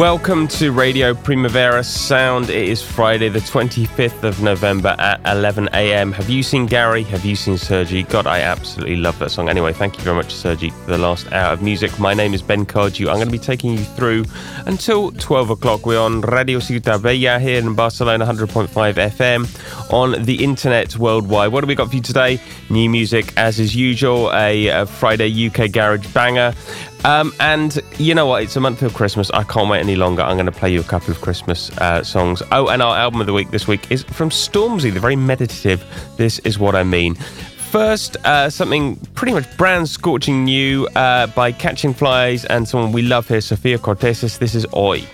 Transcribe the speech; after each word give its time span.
Welcome 0.00 0.48
to 0.48 0.72
Radio 0.72 1.12
Primavera 1.12 1.84
Sound. 1.84 2.48
It 2.48 2.70
is 2.70 2.82
Friday, 2.82 3.28
the 3.28 3.40
25th 3.40 4.24
of 4.24 4.42
November 4.42 4.96
at 4.98 5.20
11 5.30 5.68
a.m. 5.74 6.10
Have 6.12 6.30
you 6.30 6.42
seen 6.42 6.64
Gary? 6.64 7.02
Have 7.02 7.26
you 7.26 7.36
seen 7.36 7.58
Sergi? 7.58 8.04
God, 8.04 8.26
I 8.26 8.40
absolutely 8.40 8.96
love 8.96 9.18
that 9.18 9.30
song. 9.30 9.50
Anyway, 9.50 9.74
thank 9.74 9.98
you 9.98 10.02
very 10.02 10.16
much, 10.16 10.32
Sergi, 10.32 10.70
for 10.70 10.92
the 10.92 10.96
last 10.96 11.30
hour 11.32 11.52
of 11.52 11.60
music. 11.60 11.98
My 11.98 12.14
name 12.14 12.32
is 12.32 12.40
Ben 12.40 12.64
Cardew. 12.64 13.10
I'm 13.10 13.16
going 13.16 13.26
to 13.26 13.30
be 13.30 13.38
taking 13.38 13.72
you 13.72 13.84
through 13.84 14.24
until 14.64 15.12
12 15.12 15.50
o'clock. 15.50 15.84
We're 15.84 16.00
on 16.00 16.22
Radio 16.22 16.60
Ciutat 16.60 17.02
Bella 17.02 17.38
here 17.38 17.58
in 17.58 17.74
Barcelona, 17.74 18.24
100.5 18.24 18.68
FM, 18.94 19.92
on 19.92 20.24
the 20.24 20.42
internet 20.42 20.96
worldwide. 20.96 21.52
What 21.52 21.62
have 21.62 21.68
we 21.68 21.74
got 21.74 21.90
for 21.90 21.96
you 21.96 22.02
today? 22.02 22.40
New 22.70 22.88
music, 22.88 23.34
as 23.36 23.60
is 23.60 23.76
usual, 23.76 24.32
a, 24.32 24.68
a 24.68 24.86
Friday 24.86 25.48
UK 25.48 25.70
Garage 25.70 26.06
banger. 26.14 26.54
Um, 27.04 27.32
and 27.40 27.80
you 27.98 28.14
know 28.14 28.26
what? 28.26 28.42
It's 28.42 28.56
a 28.56 28.60
month 28.60 28.82
of 28.82 28.94
Christmas. 28.94 29.30
I 29.30 29.42
can't 29.44 29.68
wait 29.70 29.80
any 29.80 29.96
longer. 29.96 30.22
I'm 30.22 30.36
going 30.36 30.46
to 30.46 30.52
play 30.52 30.72
you 30.72 30.80
a 30.80 30.84
couple 30.84 31.10
of 31.10 31.20
Christmas 31.20 31.70
uh, 31.78 32.02
songs. 32.04 32.42
Oh, 32.52 32.68
and 32.68 32.82
our 32.82 32.96
album 32.96 33.20
of 33.20 33.26
the 33.26 33.32
week 33.32 33.50
this 33.50 33.66
week 33.66 33.90
is 33.90 34.02
from 34.04 34.30
Stormzy, 34.30 34.92
the 34.92 35.00
very 35.00 35.16
meditative 35.16 35.84
This 36.16 36.38
Is 36.40 36.58
What 36.58 36.74
I 36.74 36.82
Mean. 36.82 37.14
First, 37.14 38.16
uh, 38.24 38.50
something 38.50 38.96
pretty 39.14 39.32
much 39.32 39.56
brand 39.56 39.88
scorching 39.88 40.44
new 40.44 40.86
uh, 40.88 41.28
by 41.28 41.52
Catching 41.52 41.94
Flies 41.94 42.44
and 42.44 42.68
someone 42.68 42.92
we 42.92 43.02
love 43.02 43.28
here, 43.28 43.40
Sofia 43.40 43.78
Kourtesis. 43.78 44.38
This 44.38 44.54
is 44.54 44.66
Oi. 44.74 45.06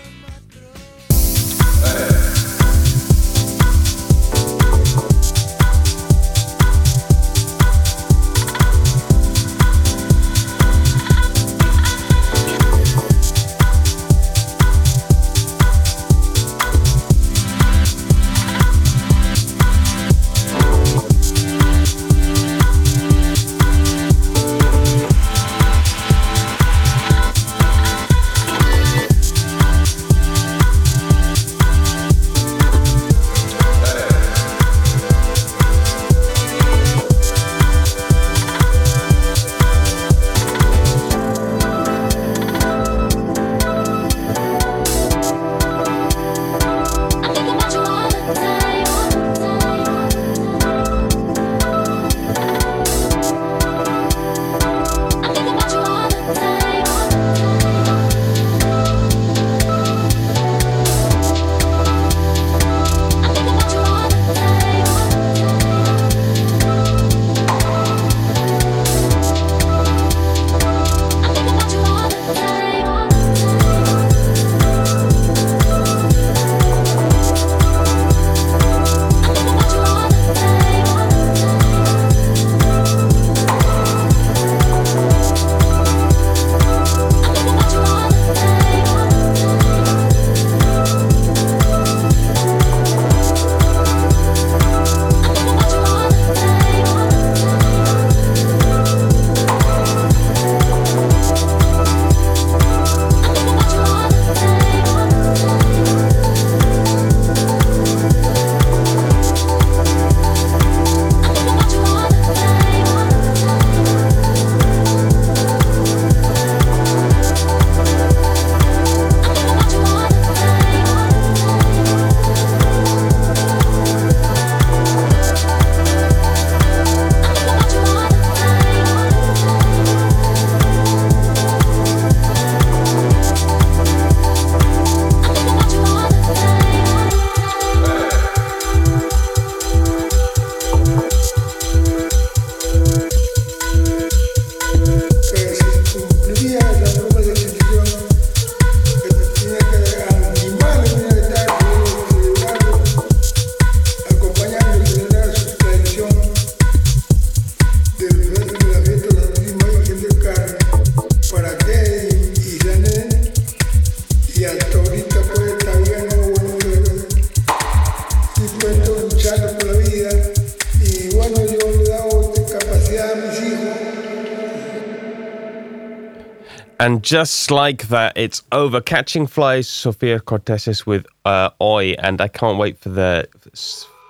And 176.87 177.03
just 177.03 177.51
like 177.51 177.89
that, 177.89 178.13
it's 178.15 178.45
over. 178.53 178.81
Catching 178.81 179.27
Flies, 179.27 179.69
Sofia 179.69 180.21
Kourtesis 180.21 180.87
with 180.87 181.05
uh, 181.25 181.51
Oi, 181.61 181.97
and 181.99 182.21
I 182.21 182.29
can't 182.29 182.59
wait 182.59 182.79
for 182.79 182.91
the 182.91 183.29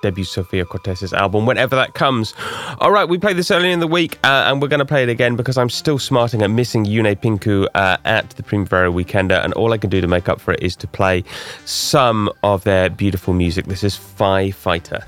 debut 0.02 0.24
Sofia 0.24 0.66
Kourtesis 0.66 1.14
album 1.14 1.46
whenever 1.46 1.74
that 1.74 1.94
comes. 1.94 2.34
All 2.78 2.90
right, 2.90 3.08
we 3.08 3.16
played 3.16 3.38
this 3.38 3.50
earlier 3.50 3.72
in 3.72 3.80
the 3.80 3.86
week, 3.86 4.18
uh, 4.24 4.44
and 4.46 4.60
we're 4.60 4.68
going 4.68 4.80
to 4.80 4.84
play 4.84 5.02
it 5.02 5.08
again 5.08 5.36
because 5.36 5.56
I'm 5.56 5.70
still 5.70 5.98
smarting 5.98 6.42
at 6.42 6.50
missing 6.50 6.84
June 6.84 7.06
Pinku 7.06 7.66
uh, 7.74 7.96
at 8.04 8.28
the 8.32 8.42
Primavera 8.42 8.90
Weekender, 8.92 9.42
and 9.42 9.54
all 9.54 9.72
I 9.72 9.78
can 9.78 9.88
do 9.88 10.02
to 10.02 10.06
make 10.06 10.28
up 10.28 10.38
for 10.38 10.52
it 10.52 10.62
is 10.62 10.76
to 10.76 10.86
play 10.86 11.24
some 11.64 12.30
of 12.42 12.64
their 12.64 12.90
beautiful 12.90 13.32
music. 13.32 13.64
This 13.64 13.84
is 13.84 13.96
Fi 13.96 14.50
Fighter. 14.50 15.02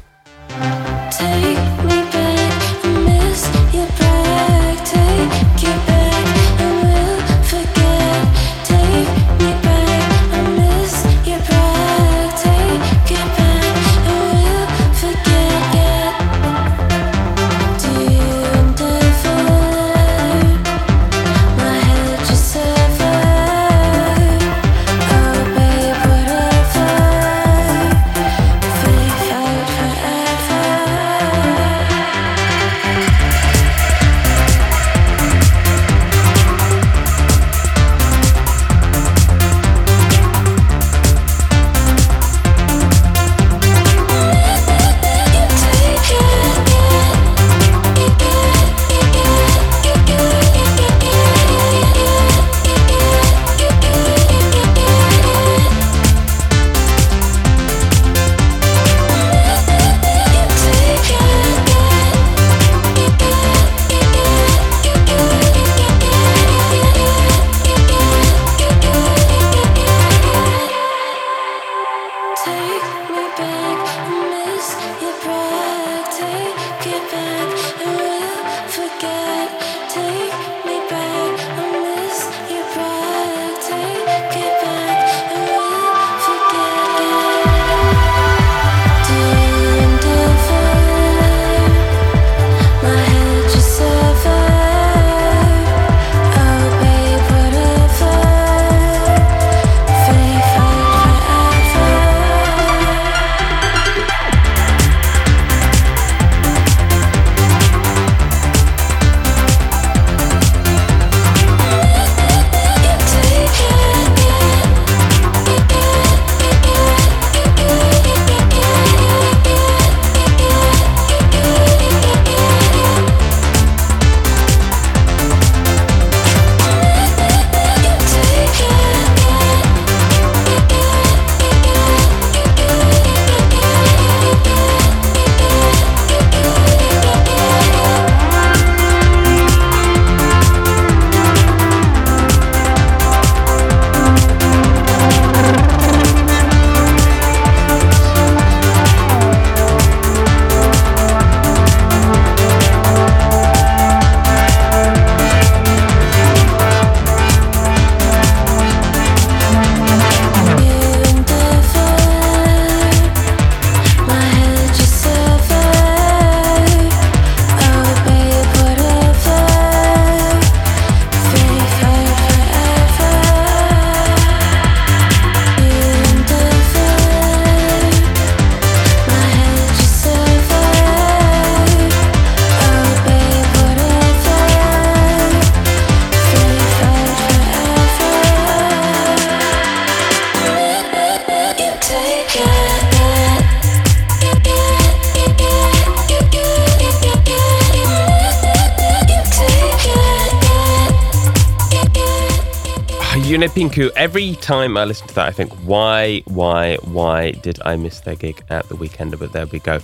June 203.38 203.50
Pinku, 203.50 203.88
every 203.94 204.34
time 204.34 204.76
I 204.76 204.84
listen 204.84 205.06
to 205.06 205.14
that, 205.14 205.28
I 205.28 205.30
think, 205.30 205.52
why, 205.64 206.22
why, 206.24 206.74
why 206.82 207.30
did 207.30 207.60
I 207.64 207.76
miss 207.76 208.00
their 208.00 208.16
gig 208.16 208.42
at 208.50 208.68
the 208.68 208.74
Weekender? 208.74 209.16
But 209.16 209.30
there 209.32 209.46
we 209.46 209.60
go. 209.60 209.78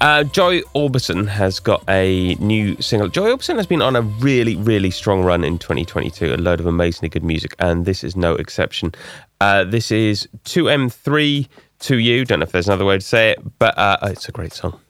Uh, 0.00 0.24
Joy 0.24 0.62
Orbison 0.74 1.28
has 1.28 1.60
got 1.60 1.84
a 1.88 2.34
new 2.40 2.74
single. 2.82 3.08
Joy 3.08 3.28
Orbison 3.28 3.58
has 3.58 3.66
been 3.68 3.80
on 3.80 3.94
a 3.94 4.02
really, 4.02 4.56
really 4.56 4.90
strong 4.90 5.22
run 5.22 5.44
in 5.44 5.56
2022, 5.56 6.34
a 6.34 6.36
load 6.36 6.58
of 6.58 6.66
amazingly 6.66 7.08
good 7.08 7.22
music, 7.22 7.54
and 7.60 7.84
this 7.84 8.02
is 8.02 8.16
no 8.16 8.34
exception. 8.34 8.92
Uh, 9.40 9.62
this 9.62 9.92
is 9.92 10.28
2M3 10.44 11.46
to 11.78 11.98
you. 11.98 12.24
Don't 12.24 12.40
know 12.40 12.44
if 12.44 12.50
there's 12.50 12.66
another 12.66 12.84
way 12.84 12.96
to 12.98 13.04
say 13.04 13.30
it, 13.30 13.58
but 13.60 13.78
uh, 13.78 13.98
it's 14.02 14.28
a 14.28 14.32
great 14.32 14.52
song. 14.52 14.80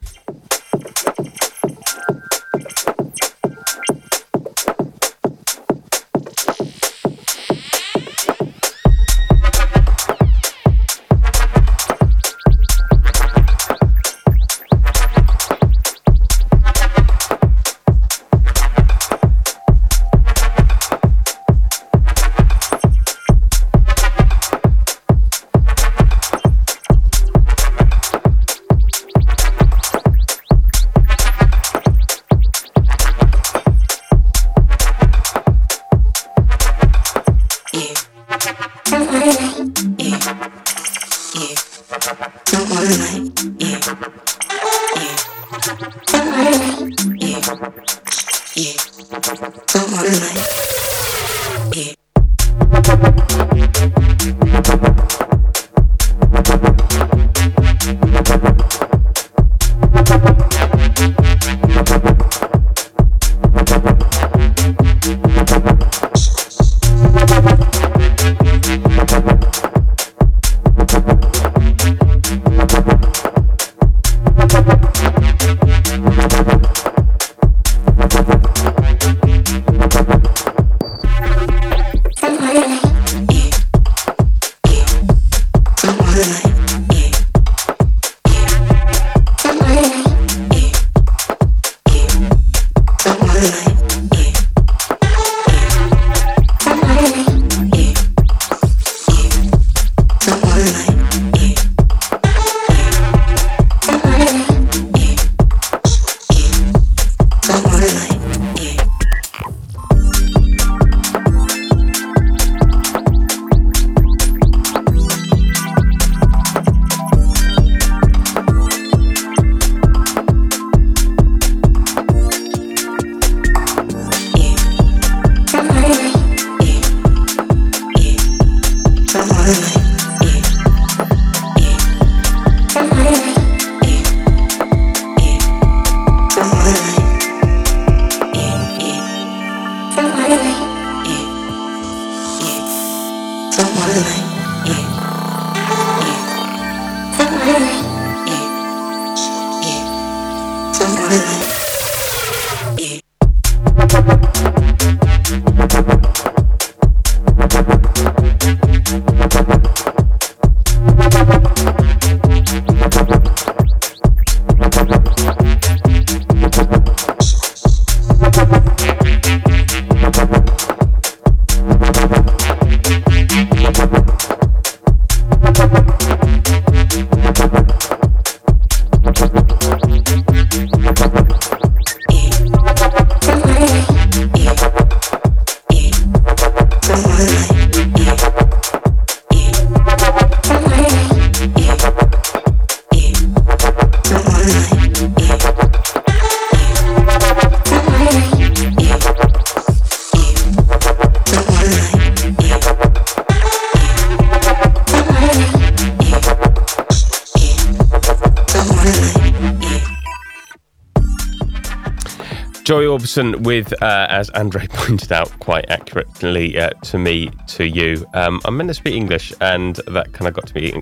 Orbison 212.96 213.44
with, 213.44 213.72
uh, 213.82 214.06
as 214.08 214.30
Andre 214.30 214.66
pointed 214.70 215.12
out 215.12 215.30
quite 215.40 215.68
accurately 215.68 216.58
uh, 216.58 216.70
to 216.82 216.98
me, 216.98 217.30
to 217.48 217.66
you. 217.66 218.06
Um, 218.14 218.40
I'm 218.44 218.56
meant 218.56 218.68
to 218.68 218.74
speak 218.74 218.94
English, 218.94 219.34
and 219.40 219.76
that 219.86 220.12
kind 220.12 220.28
of 220.28 220.34
got 220.34 220.46
to 220.46 220.54
me. 220.54 220.80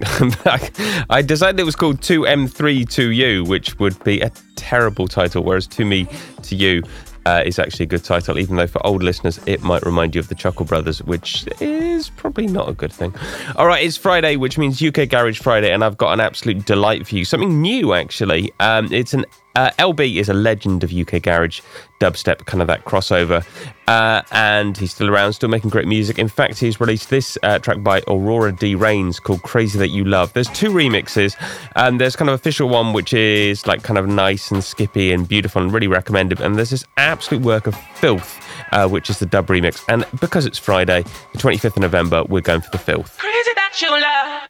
I 1.10 1.22
decided 1.22 1.58
it 1.58 1.64
was 1.64 1.76
called 1.76 2.00
2M3 2.00 2.88
to 2.90 3.10
You, 3.10 3.44
which 3.44 3.78
would 3.80 4.02
be 4.04 4.20
a 4.20 4.30
terrible 4.54 5.08
title, 5.08 5.42
whereas 5.42 5.66
To 5.66 5.84
Me 5.84 6.06
to 6.42 6.54
You 6.54 6.82
uh, 7.26 7.42
is 7.44 7.58
actually 7.58 7.84
a 7.84 7.88
good 7.88 8.04
title, 8.04 8.38
even 8.38 8.56
though 8.56 8.66
for 8.66 8.84
old 8.86 9.02
listeners, 9.02 9.40
it 9.46 9.62
might 9.62 9.82
remind 9.82 10.14
you 10.14 10.20
of 10.20 10.28
the 10.28 10.34
Chuckle 10.34 10.66
Brothers, 10.66 11.02
which 11.02 11.46
is 11.60 12.10
probably 12.10 12.46
not 12.46 12.68
a 12.68 12.72
good 12.72 12.92
thing. 12.92 13.14
All 13.56 13.66
right, 13.66 13.84
it's 13.84 13.96
Friday, 13.96 14.36
which 14.36 14.58
means 14.58 14.82
UK 14.82 15.08
Garage 15.08 15.40
Friday, 15.40 15.72
and 15.72 15.82
I've 15.82 15.96
got 15.96 16.12
an 16.12 16.20
absolute 16.20 16.64
delight 16.64 17.06
for 17.06 17.16
you. 17.16 17.24
Something 17.24 17.60
new, 17.60 17.92
actually. 17.92 18.52
Um, 18.60 18.92
it's 18.92 19.14
an 19.14 19.24
uh, 19.54 19.70
El-B 19.78 20.18
is 20.18 20.28
a 20.28 20.34
legend 20.34 20.84
of 20.84 20.92
UK 20.92 21.22
garage 21.22 21.60
dubstep, 22.00 22.44
kind 22.46 22.60
of 22.60 22.66
that 22.66 22.84
crossover, 22.84 23.44
uh, 23.86 24.22
and 24.32 24.76
he's 24.76 24.92
still 24.92 25.08
around, 25.08 25.32
still 25.32 25.48
making 25.48 25.70
great 25.70 25.86
music. 25.86 26.18
In 26.18 26.28
fact, 26.28 26.58
he's 26.58 26.80
released 26.80 27.10
this 27.10 27.38
uh, 27.42 27.58
track 27.58 27.82
by 27.82 28.02
Aurora 28.08 28.52
Dee 28.52 28.74
Raynes 28.74 29.22
called 29.22 29.42
"Crazy 29.42 29.78
That 29.78 29.88
You 29.88 30.04
Love." 30.04 30.32
There's 30.32 30.48
two 30.48 30.70
remixes, 30.70 31.36
and 31.76 32.00
there's 32.00 32.16
kind 32.16 32.28
of 32.28 32.34
official 32.34 32.68
one 32.68 32.92
which 32.92 33.12
is 33.12 33.66
like 33.66 33.82
kind 33.82 33.98
of 33.98 34.06
nice 34.06 34.50
and 34.50 34.62
skippy 34.62 35.12
and 35.12 35.26
beautiful 35.26 35.62
and 35.62 35.72
really 35.72 35.88
recommended. 35.88 36.40
And 36.40 36.56
there's 36.56 36.70
this 36.70 36.84
absolute 36.96 37.42
work 37.42 37.66
of 37.66 37.76
filth, 37.96 38.38
uh, 38.72 38.88
which 38.88 39.08
is 39.08 39.18
the 39.18 39.26
dub 39.26 39.46
remix. 39.46 39.82
And 39.88 40.04
because 40.20 40.46
it's 40.46 40.58
Friday, 40.58 41.02
the 41.32 41.38
25th 41.38 41.76
of 41.76 41.78
November, 41.78 42.24
we're 42.24 42.40
going 42.40 42.60
for 42.60 42.70
the 42.70 42.78
filth. 42.78 43.16
Crazy 43.18 43.50
that 43.54 43.80
you 43.80 43.90
love. 43.90 44.48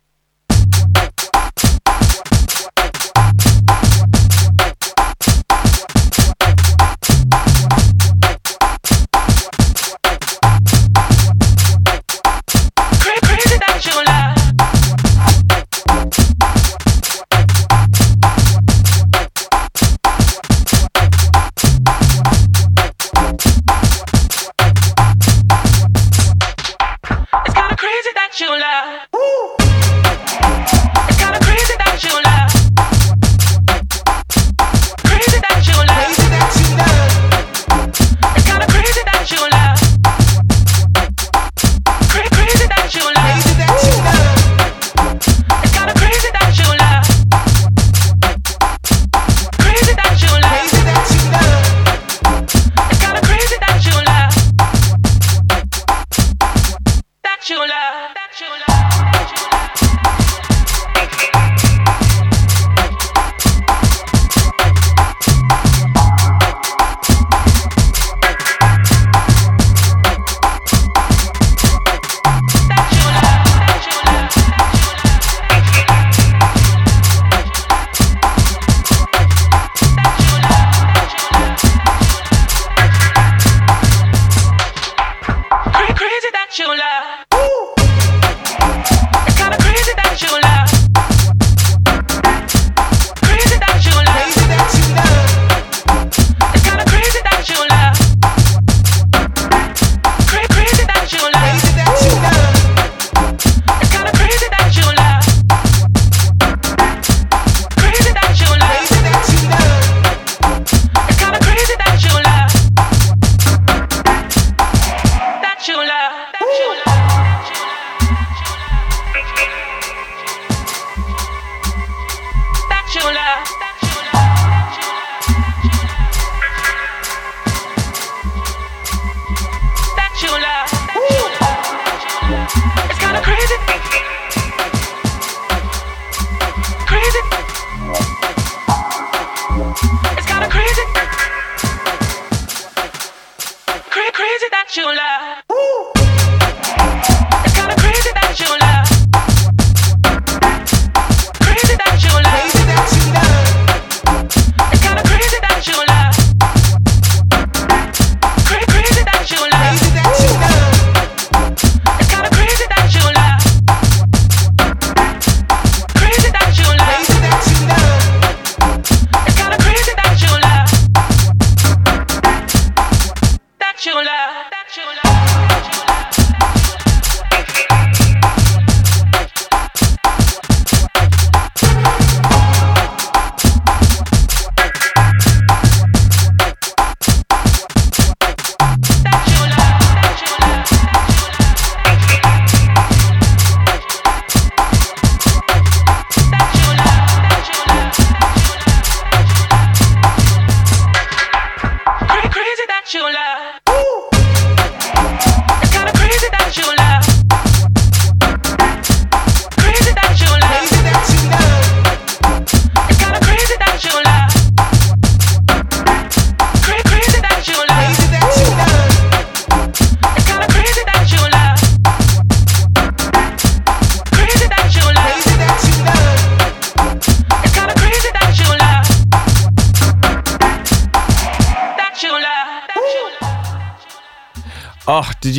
Did 28.36 28.48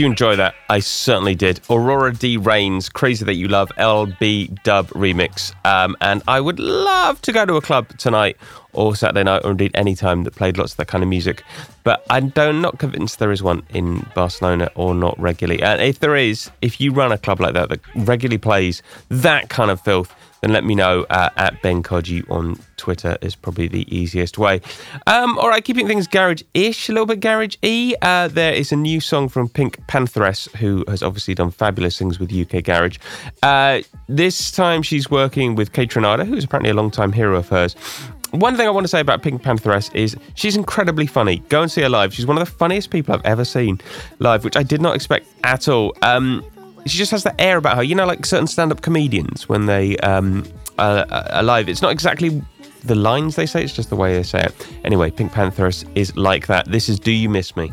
you 0.06 0.12
enjoy 0.12 0.36
that? 0.36 0.54
I 0.70 0.80
certainly 0.80 1.34
did. 1.34 1.62
Aurora 1.70 2.14
Dee 2.14 2.38
Raynes, 2.38 2.94
Crazy 2.94 3.26
That 3.26 3.34
You 3.34 3.48
Love, 3.48 3.72
El-B 3.78 4.52
Dub 4.64 4.88
remix. 4.90 5.54
Um, 5.66 5.98
and 6.00 6.22
I 6.28 6.40
would 6.40 6.60
love 6.60 7.22
to 7.24 7.32
go 7.32 7.46
to 7.46 7.56
a 7.56 7.62
club 7.62 7.90
tonight 7.98 8.38
or 8.76 8.96
Saturday 8.96 9.24
night 9.24 9.42
or 9.44 9.52
indeed 9.52 9.72
any 9.74 9.96
time 9.96 10.24
that 10.24 10.36
played 10.36 10.58
lots 10.58 10.74
of 10.74 10.78
that 10.78 10.88
kind 10.88 11.04
of 11.04 11.10
music. 11.10 11.44
But 11.84 12.04
I'm 12.10 12.32
not 12.36 12.80
convinced 12.80 13.20
there 13.20 13.32
is 13.32 13.44
one 13.44 13.64
in 13.74 14.06
Barcelona 14.16 14.70
or 14.76 14.96
not 14.96 15.20
regularly. 15.20 15.62
And 15.62 15.82
if 15.82 16.00
there 16.00 16.16
is, 16.16 16.50
if 16.62 16.82
you 16.82 16.92
run 16.92 17.12
a 17.12 17.18
club 17.18 17.40
like 17.40 17.54
that 17.54 17.70
that 17.70 17.80
regularly 17.96 18.38
plays 18.38 18.82
that 19.10 19.50
kind 19.50 19.72
of 19.72 19.82
filth, 19.82 20.14
then 20.46 20.54
let 20.54 20.64
me 20.64 20.76
know 20.76 21.08
uh, 21.10 21.30
at 21.38 21.60
Ben 21.64 21.82
Kodji 21.82 22.30
on 22.30 22.60
Twitter 22.78 23.18
is 23.22 23.34
probably 23.36 23.68
the 23.68 23.96
easiest 23.96 24.38
way. 24.38 24.62
Um, 25.08 25.40
all 25.40 25.50
right, 25.50 25.64
keeping 25.64 25.88
things 25.88 26.08
garage-ish, 26.08 26.88
a 26.88 26.92
little 26.92 27.08
bit 27.08 27.20
garage-y. 27.20 27.96
Uh, 28.00 28.28
there 28.28 28.54
is 28.54 28.72
a 28.72 28.76
new 28.76 29.00
song 29.02 29.28
from 29.28 29.50
Pink 29.50 29.78
Pantheress, 29.88 30.54
who 30.58 30.84
has 30.88 31.02
obviously 31.02 31.34
done 31.34 31.50
fabulous 31.50 31.98
things 31.98 32.20
with 32.20 32.32
UK 32.32 32.64
Garage. 32.64 33.00
Uh, 33.42 33.82
this 34.08 34.52
time 34.52 34.84
she's 34.84 35.10
working 35.10 35.56
with 35.56 35.74
Kate 35.74 35.90
Kaytranada, 35.90 36.28
who's 36.28 36.44
apparently 36.44 36.70
a 36.70 36.76
long-time 36.76 37.12
hero 37.12 37.38
of 37.38 37.50
hers. 37.50 37.76
One 38.40 38.58
thing 38.58 38.68
I 38.68 38.72
want 38.72 38.84
to 38.84 38.88
say 38.90 39.00
about 39.00 39.22
Pink 39.22 39.42
Pantheress 39.42 39.94
is 39.96 40.16
she's 40.36 40.56
incredibly 40.56 41.08
funny. 41.08 41.40
Go 41.50 41.62
and 41.62 41.72
see 41.72 41.82
her 41.82 41.90
live. 41.90 42.14
She's 42.14 42.26
one 42.26 42.38
of 42.38 42.46
the 42.46 42.52
funniest 42.52 42.90
people 42.90 43.16
I've 43.16 43.26
ever 43.26 43.46
seen 43.46 43.80
live, 44.20 44.44
which 44.44 44.58
I 44.58 44.64
did 44.64 44.82
not 44.82 44.96
expect 44.96 45.28
at 45.44 45.68
all. 45.68 45.96
Um, 46.02 46.44
she 46.86 46.98
just 46.98 47.12
has 47.12 47.24
that 47.24 47.36
air 47.40 47.58
about 47.58 47.78
her. 47.78 47.84
You 47.84 47.96
know, 47.96 48.06
like 48.06 48.26
certain 48.26 48.48
stand-up 48.48 48.82
comedians 48.82 49.48
when 49.48 49.66
they 49.66 49.98
um, 49.98 50.46
are, 50.78 51.06
are 51.10 51.44
live. 51.44 51.70
It's 51.70 51.82
not 51.82 51.92
exactly 51.92 52.42
the 52.84 52.96
lines 52.96 53.36
they 53.36 53.46
say; 53.46 53.64
it's 53.64 53.74
just 53.74 53.90
the 53.90 53.96
way 53.96 54.16
they 54.16 54.24
say 54.24 54.42
it. 54.42 54.68
Anyway, 54.84 55.12
Pink 55.12 55.32
Pantheress 55.32 55.88
is 55.96 56.16
like 56.16 56.48
that. 56.48 56.68
This 56.68 56.90
is 56.90 57.00
"Do 57.00 57.12
You 57.12 57.30
Miss 57.30 57.56
Me." 57.56 57.72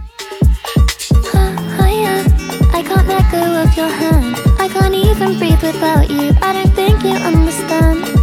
Of 3.35 3.77
your 3.77 3.89
hand. 3.89 4.37
I 4.59 4.69
can't 4.69 4.95
even 4.95 5.39
breathe 5.39 5.63
without 5.63 6.11
you. 6.11 6.33
I 6.43 6.53
don't 6.53 6.75
think 6.75 7.03
you 7.03 7.13
understand. 7.13 8.22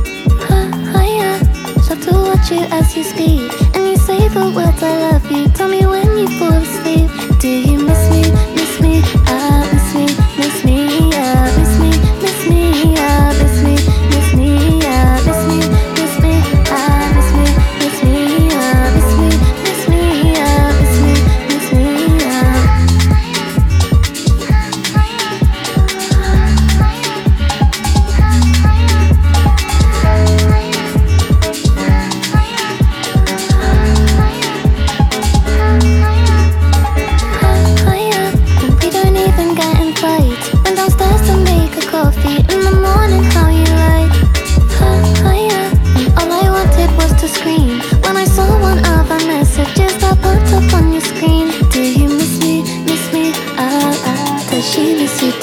You 2.50 2.66
as 2.72 2.98
you 2.98 3.04
speak, 3.04 3.52
and 3.76 3.88
you 3.88 3.96
say 3.96 4.28
the 4.28 4.50
words 4.56 4.82
"I 4.82 5.12
love 5.12 5.32
you." 5.32 5.48
Tell 5.50 5.70
me 5.70 5.86
when 5.86 6.18
you 6.18 6.28
fall 6.40 6.54
asleep. 6.54 7.12
Do 7.40 7.48
you 7.48 7.78
miss 7.78 8.10
me? 8.10 8.22
Miss 8.56 8.82
me? 8.82 9.19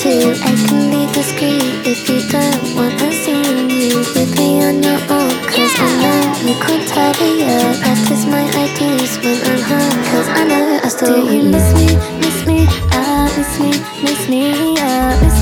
I 0.09 0.55
can 0.55 0.89
be 0.89 1.03
discreet 1.13 1.83
if 1.85 2.09
you 2.09 2.21
don't 2.31 2.77
wanna 2.77 3.11
see 3.11 3.43
me. 3.67 3.91
With 4.15 4.39
me 4.39 4.63
on 4.63 4.81
your 4.81 5.01
own, 5.11 5.35
cause 5.51 5.75
yeah. 5.75 5.83
I 5.83 5.91
know 6.03 6.47
you 6.47 6.55
can't 6.63 6.87
could 6.87 7.17
me 7.19 7.43
up. 7.43 7.75
Practice 7.83 8.25
my 8.25 8.45
ideas 8.47 9.19
when 9.19 9.35
I'm 9.51 9.59
home, 9.67 9.99
cause 10.11 10.29
I 10.29 10.45
know 10.47 10.81
I 10.85 10.89
still 10.89 11.27
Do 11.27 11.35
you 11.35 11.43
miss 11.51 11.75
me, 11.75 11.89
miss 12.23 12.47
me, 12.47 12.69
I 12.93 13.27
miss 13.37 13.59
me, 13.59 13.73
miss 14.05 14.29
me, 14.29 14.79
I 14.79 15.21
miss 15.23 15.35
me. 15.35 15.36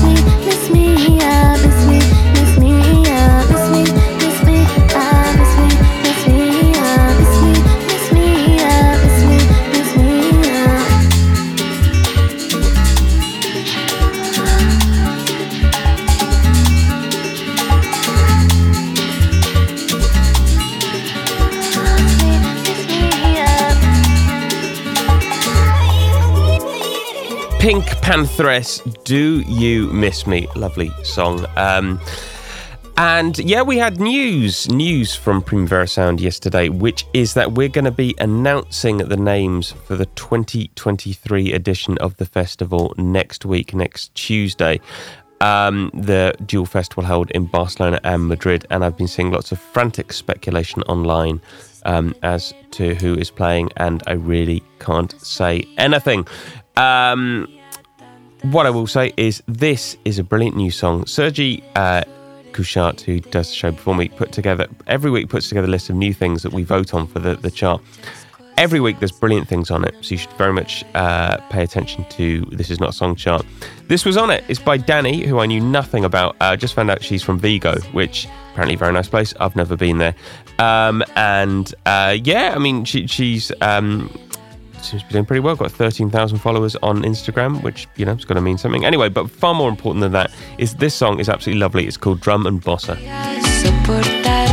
Pink 28.15 29.03
Do 29.03 29.41
You 29.41 29.91
Miss 29.91 30.25
Me? 30.25 30.47
Lovely 30.55 30.89
song. 31.03 31.45
Um, 31.57 31.99
and 32.95 33.37
yeah, 33.39 33.61
we 33.61 33.77
had 33.77 33.99
news, 33.99 34.69
news 34.69 35.13
from 35.13 35.41
Primavera 35.41 35.85
Sound 35.85 36.21
yesterday, 36.21 36.69
which 36.69 37.05
is 37.13 37.33
that 37.33 37.51
we're 37.51 37.67
going 37.67 37.83
to 37.83 37.91
be 37.91 38.15
announcing 38.17 38.99
the 38.99 39.17
names 39.17 39.73
for 39.73 39.97
the 39.97 40.05
2023 40.05 41.51
edition 41.51 41.97
of 41.97 42.15
the 42.15 42.25
festival 42.25 42.93
next 42.97 43.43
week, 43.43 43.73
next 43.73 44.15
Tuesday. 44.15 44.79
Um, 45.41 45.91
the 45.93 46.35
Dual 46.45 46.65
Festival 46.65 47.03
held 47.03 47.31
in 47.31 47.47
Barcelona 47.47 47.99
and 48.05 48.29
Madrid, 48.29 48.65
and 48.69 48.85
I've 48.85 48.95
been 48.95 49.09
seeing 49.09 49.31
lots 49.31 49.51
of 49.51 49.59
frantic 49.59 50.13
speculation 50.13 50.83
online 50.83 51.41
um, 51.83 52.15
as 52.23 52.53
to 52.71 52.95
who 52.95 53.15
is 53.15 53.29
playing, 53.29 53.71
and 53.75 54.01
I 54.07 54.13
really 54.13 54.63
can't 54.79 55.11
say 55.21 55.67
anything. 55.77 56.25
Um, 56.77 57.49
what 58.51 58.65
I 58.65 58.69
will 58.69 58.87
say 58.87 59.13
is 59.17 59.41
this 59.47 59.97
is 60.05 60.19
a 60.19 60.23
brilliant 60.23 60.55
new 60.55 60.71
song. 60.71 61.05
Sergi 61.05 61.63
uh, 61.75 62.03
who 62.53 63.19
does 63.19 63.49
the 63.49 63.53
show 63.53 63.71
before 63.71 63.95
me, 63.95 64.07
put 64.07 64.31
together 64.31 64.65
every 64.87 65.11
week 65.11 65.27
puts 65.27 65.49
together 65.49 65.67
a 65.67 65.69
list 65.69 65.89
of 65.89 65.95
new 65.97 66.13
things 66.13 66.41
that 66.41 66.53
we 66.53 66.63
vote 66.63 66.93
on 66.93 67.05
for 67.05 67.19
the, 67.19 67.35
the 67.35 67.51
chart. 67.51 67.81
Every 68.57 68.79
week 68.79 68.99
there's 68.99 69.11
brilliant 69.11 69.49
things 69.49 69.69
on 69.69 69.83
it, 69.83 69.93
so 69.99 70.11
you 70.11 70.17
should 70.17 70.31
very 70.33 70.53
much 70.53 70.85
uh, 70.93 71.35
pay 71.49 71.63
attention 71.63 72.05
to 72.11 72.45
This 72.53 72.71
Is 72.71 72.79
Not 72.79 72.91
a 72.91 72.93
Song 72.93 73.13
chart. 73.15 73.45
This 73.89 74.05
was 74.05 74.15
on 74.15 74.29
it. 74.29 74.45
It's 74.47 74.61
by 74.61 74.77
Danny, 74.77 75.25
who 75.25 75.39
I 75.39 75.45
knew 75.47 75.59
nothing 75.59 76.05
about. 76.05 76.37
I 76.39 76.53
uh, 76.53 76.55
just 76.55 76.73
found 76.73 76.89
out 76.89 77.03
she's 77.03 77.21
from 77.21 77.37
Vigo, 77.37 77.77
which 77.91 78.25
apparently 78.51 78.75
a 78.75 78.77
very 78.77 78.93
nice 78.93 79.09
place. 79.09 79.33
I've 79.41 79.57
never 79.57 79.75
been 79.75 79.97
there. 79.97 80.15
Um, 80.57 81.03
and 81.17 81.75
uh, 81.85 82.15
yeah, 82.23 82.53
I 82.55 82.59
mean, 82.59 82.85
she, 82.85 83.07
she's 83.07 83.51
um, 83.59 84.09
seems 84.85 85.03
to 85.03 85.07
be 85.07 85.13
doing 85.13 85.25
pretty 85.25 85.39
well. 85.39 85.55
Got 85.55 85.71
13,000 85.71 86.39
followers 86.39 86.75
on 86.77 87.03
Instagram, 87.03 87.61
which, 87.63 87.87
you 87.95 88.05
know, 88.05 88.13
it's 88.13 88.25
to 88.35 88.41
mean 88.41 88.57
something. 88.57 88.85
Anyway, 88.85 89.09
but 89.09 89.29
far 89.29 89.53
more 89.53 89.69
important 89.69 90.01
than 90.01 90.11
that 90.13 90.31
is 90.57 90.75
this 90.75 90.95
song 90.95 91.19
is 91.19 91.29
absolutely 91.29 91.59
lovely. 91.59 91.87
It's 91.87 91.97
called 91.97 92.21
Drum 92.21 92.45
and 92.45 92.61
Bossa. 92.61 92.95
Danny 94.23 94.45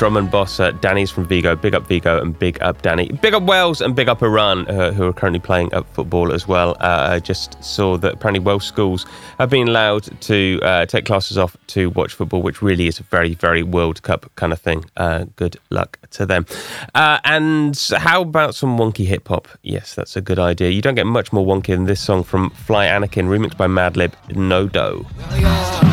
drum 0.00 0.16
and 0.16 0.30
boss. 0.30 0.58
Uh, 0.58 0.70
Danny's 0.70 1.10
from 1.10 1.26
Vigo. 1.26 1.54
Big 1.54 1.74
up 1.74 1.86
Vigo 1.86 2.22
and 2.22 2.38
big 2.38 2.58
up 2.62 2.80
Danny. 2.80 3.12
Big 3.20 3.34
up 3.34 3.42
Wales 3.42 3.82
and 3.82 3.94
big 3.94 4.08
up 4.08 4.22
Iran, 4.22 4.66
uh, 4.66 4.92
who 4.92 5.04
are 5.04 5.12
currently 5.12 5.40
playing 5.40 5.74
up 5.74 5.86
football 5.92 6.32
as 6.32 6.48
well. 6.48 6.70
Uh, 6.80 7.08
I 7.10 7.18
just 7.18 7.62
saw 7.62 7.98
that 7.98 8.14
apparently 8.14 8.40
Welsh 8.40 8.64
schools 8.64 9.04
have 9.36 9.50
been 9.50 9.68
allowed 9.68 10.04
to 10.22 10.58
uh, 10.62 10.86
take 10.86 11.04
classes 11.04 11.36
off 11.36 11.54
to 11.66 11.90
watch 11.90 12.14
football, 12.14 12.40
which 12.40 12.62
really 12.62 12.86
is 12.86 12.98
a 12.98 13.02
very, 13.02 13.34
very 13.34 13.62
World 13.62 14.02
Cup 14.02 14.34
kind 14.36 14.54
of 14.54 14.58
thing. 14.58 14.86
Uh, 14.96 15.26
good 15.36 15.58
luck 15.68 15.98
to 16.12 16.24
them. 16.24 16.46
and 16.94 17.78
how 17.98 18.22
about 18.22 18.54
some 18.54 18.78
wonky 18.78 19.04
hip 19.04 19.28
hop? 19.28 19.48
Yes, 19.60 19.94
that's 19.94 20.16
a 20.16 20.22
good 20.22 20.38
idea. 20.38 20.70
You 20.70 20.80
don't 20.80 20.94
get 20.94 21.06
much 21.06 21.30
more 21.30 21.44
wonky 21.44 21.76
than 21.76 21.84
this 21.84 22.00
song 22.00 22.24
from 22.24 22.48
Fly 22.48 22.86
Anakin, 22.86 23.28
remixed 23.28 23.58
by 23.58 23.66
Madlib, 23.66 24.14
No 24.34 24.66
Dough. 24.66 25.89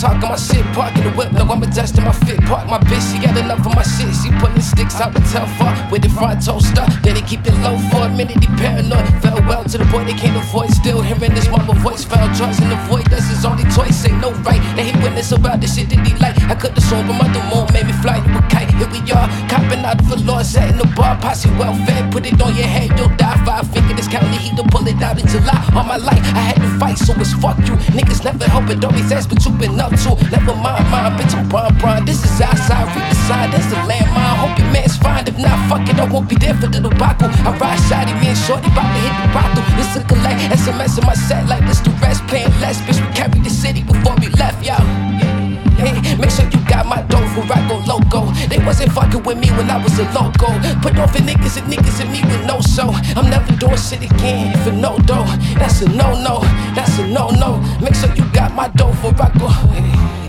Talking 0.00 0.30
my 0.32 0.36
shit, 0.36 0.64
parking 0.72 1.04
the 1.04 1.12
whip. 1.12 1.30
No, 1.32 1.44
I'm 1.44 1.62
adjusting 1.62 2.04
my 2.04 2.12
fit. 2.24 2.40
Park 2.48 2.66
my 2.66 2.78
bitch, 2.88 3.04
she 3.12 3.20
got 3.20 3.36
enough 3.36 3.60
of 3.60 3.76
my 3.76 3.84
shit. 3.84 4.08
She 4.16 4.32
pulling 4.40 4.64
sticks 4.64 4.96
out 4.96 5.12
the 5.12 5.20
fuck 5.20 5.76
with 5.92 6.02
the 6.02 6.08
front 6.08 6.40
toaster. 6.44 6.86
Then 7.04 7.14
they 7.14 7.22
keep 7.22 7.44
it 7.44 7.54
low 7.60 7.76
for 7.92 8.08
a 8.08 8.08
minute, 8.08 8.40
he 8.40 8.48
paranoid. 8.56 9.04
Fell 9.20 9.36
well 9.44 9.64
to 9.64 9.76
the 9.76 9.84
point 9.92 10.08
they 10.08 10.16
can't 10.16 10.36
avoid. 10.36 10.70
Still 10.72 11.02
hearing 11.02 11.34
this 11.34 11.48
mama 11.50 11.74
voice, 11.84 12.04
found 12.04 12.34
drugs 12.34 12.58
in 12.60 12.70
the 12.70 12.80
void. 12.88 13.04
That's 13.12 13.28
his 13.28 13.44
only 13.44 13.64
choice, 13.76 14.04
ain't 14.08 14.20
no 14.20 14.32
right. 14.48 14.62
They 14.74 14.88
hate 14.88 15.02
witness 15.04 15.32
about 15.32 15.60
the 15.60 15.68
shit 15.68 15.90
that 15.90 16.00
he 16.06 16.16
like. 16.16 16.40
I 16.48 16.54
cut 16.56 16.74
the 16.74 16.80
song 16.80 17.04
from 17.04 17.18
the 17.20 17.42
moon, 17.52 17.68
made 17.76 17.86
me 17.86 17.92
fly 18.00 18.24
to 18.24 18.30
a 18.38 18.42
kite. 18.48 18.72
Here 18.72 18.88
we 18.88 19.04
are, 19.12 19.28
copping 19.52 19.84
out 19.84 20.00
the 20.08 20.16
law, 20.24 20.40
set 20.42 20.70
in 20.70 20.78
the 20.78 20.88
bar, 20.96 21.20
posse 21.20 21.50
welfare. 21.60 22.08
Put 22.10 22.24
it 22.24 22.40
on 22.40 22.56
your 22.56 22.66
head, 22.66 22.96
you'll 22.96 23.12
die. 23.20 23.36
Five 23.44 23.68
finger 23.68 23.94
this 23.94 24.08
county 24.08 24.36
heat 24.36 24.56
to 24.56 24.64
pull 24.72 24.86
it 24.88 25.00
out 25.02 25.20
in 25.20 25.26
July. 25.28 25.60
All 25.76 25.84
my 25.84 25.96
life, 25.96 26.24
I 26.32 26.40
had 26.48 26.56
to 26.56 26.70
fight, 26.78 26.96
so 26.96 27.12
it's 27.20 27.32
fuck 27.34 27.58
you. 27.68 27.76
Niggas 27.92 28.24
never 28.24 28.48
help 28.48 28.70
it, 28.70 28.84
always 28.84 29.12
ask 29.12 29.28
what 29.30 29.44
you 29.44 29.52
been 29.52 29.78
up 29.78 29.89
to. 29.96 30.14
Never 30.30 30.54
mind, 30.54 30.86
mind, 30.90 31.18
bitch, 31.18 31.34
I'm 31.34 31.48
Bron 31.48 31.76
Bron. 31.78 32.04
This 32.04 32.24
is 32.24 32.40
outside, 32.40 32.86
read 32.94 33.10
the 33.10 33.16
sign, 33.26 33.50
that's 33.50 33.66
the 33.66 33.76
landmine. 33.88 34.36
Hope 34.38 34.58
your 34.58 34.70
man's 34.72 34.96
fine. 34.96 35.26
If 35.26 35.38
not, 35.38 35.58
fuck 35.68 35.88
it, 35.88 35.98
I 35.98 36.04
won't 36.04 36.28
be 36.28 36.36
there 36.36 36.54
for 36.54 36.66
the 36.66 36.80
debacle. 36.80 37.30
I 37.46 37.56
ride 37.58 37.80
shotty, 37.88 38.14
me 38.20 38.34
Shorty, 38.34 38.70
bout 38.70 38.88
to 38.88 39.00
hit 39.00 39.14
the 39.20 39.28
brothel. 39.32 39.64
It's 39.80 39.96
a 39.96 40.02
collect, 40.04 40.40
SMS 40.52 40.98
in 40.98 41.06
my 41.06 41.14
set, 41.14 41.48
like 41.48 41.66
this 41.66 41.80
the 41.80 41.90
rest, 42.02 42.26
playing 42.26 42.52
less. 42.60 42.80
Bitch, 42.82 43.00
we 43.00 43.12
carried 43.14 43.44
the 43.44 43.50
city 43.50 43.82
before 43.82 44.14
we 44.20 44.28
left, 44.28 44.64
y'all. 44.64 45.39
Hey, 45.80 46.16
make 46.16 46.30
sure 46.30 46.44
you 46.44 46.60
got 46.68 46.86
my 46.86 47.00
dough 47.08 47.26
for 47.34 47.44
I 47.52 47.60
go 47.68 47.80
loco. 47.88 48.30
They 48.48 48.58
wasn't 48.58 48.92
fucking 48.92 49.22
with 49.22 49.38
me 49.38 49.48
when 49.50 49.70
I 49.70 49.82
was 49.82 49.98
a 49.98 50.04
loco. 50.12 50.48
Put 50.82 50.98
on 50.98 51.08
for 51.08 51.22
niggas 51.24 51.56
and 51.56 51.72
niggas 51.72 52.00
and 52.02 52.10
me 52.12 52.20
with 52.22 52.44
no 52.46 52.60
show. 52.60 52.90
I'm 53.16 53.30
never 53.30 53.52
doing 53.56 53.76
shit 53.76 54.02
again 54.02 54.56
for 54.62 54.72
no 54.72 54.98
dough. 54.98 55.24
That's 55.56 55.80
a 55.82 55.88
no 55.88 56.12
no. 56.22 56.40
That's 56.74 56.98
a 56.98 57.06
no 57.06 57.30
no. 57.30 57.60
Make 57.80 57.94
sure 57.94 58.12
you 58.14 58.24
got 58.32 58.54
my 58.54 58.68
dough 58.68 58.92
for 59.00 59.14
I 59.16 59.28
go. 59.38 59.48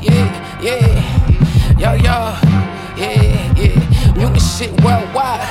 Yeah, 0.01 0.27
yeah, 0.61 1.77
yo 1.77 1.93
yo. 1.93 2.17
Yeah, 2.97 3.53
yeah. 3.59 4.15
Music 4.15 4.41
shit 4.55 4.71
worldwide. 4.83 5.41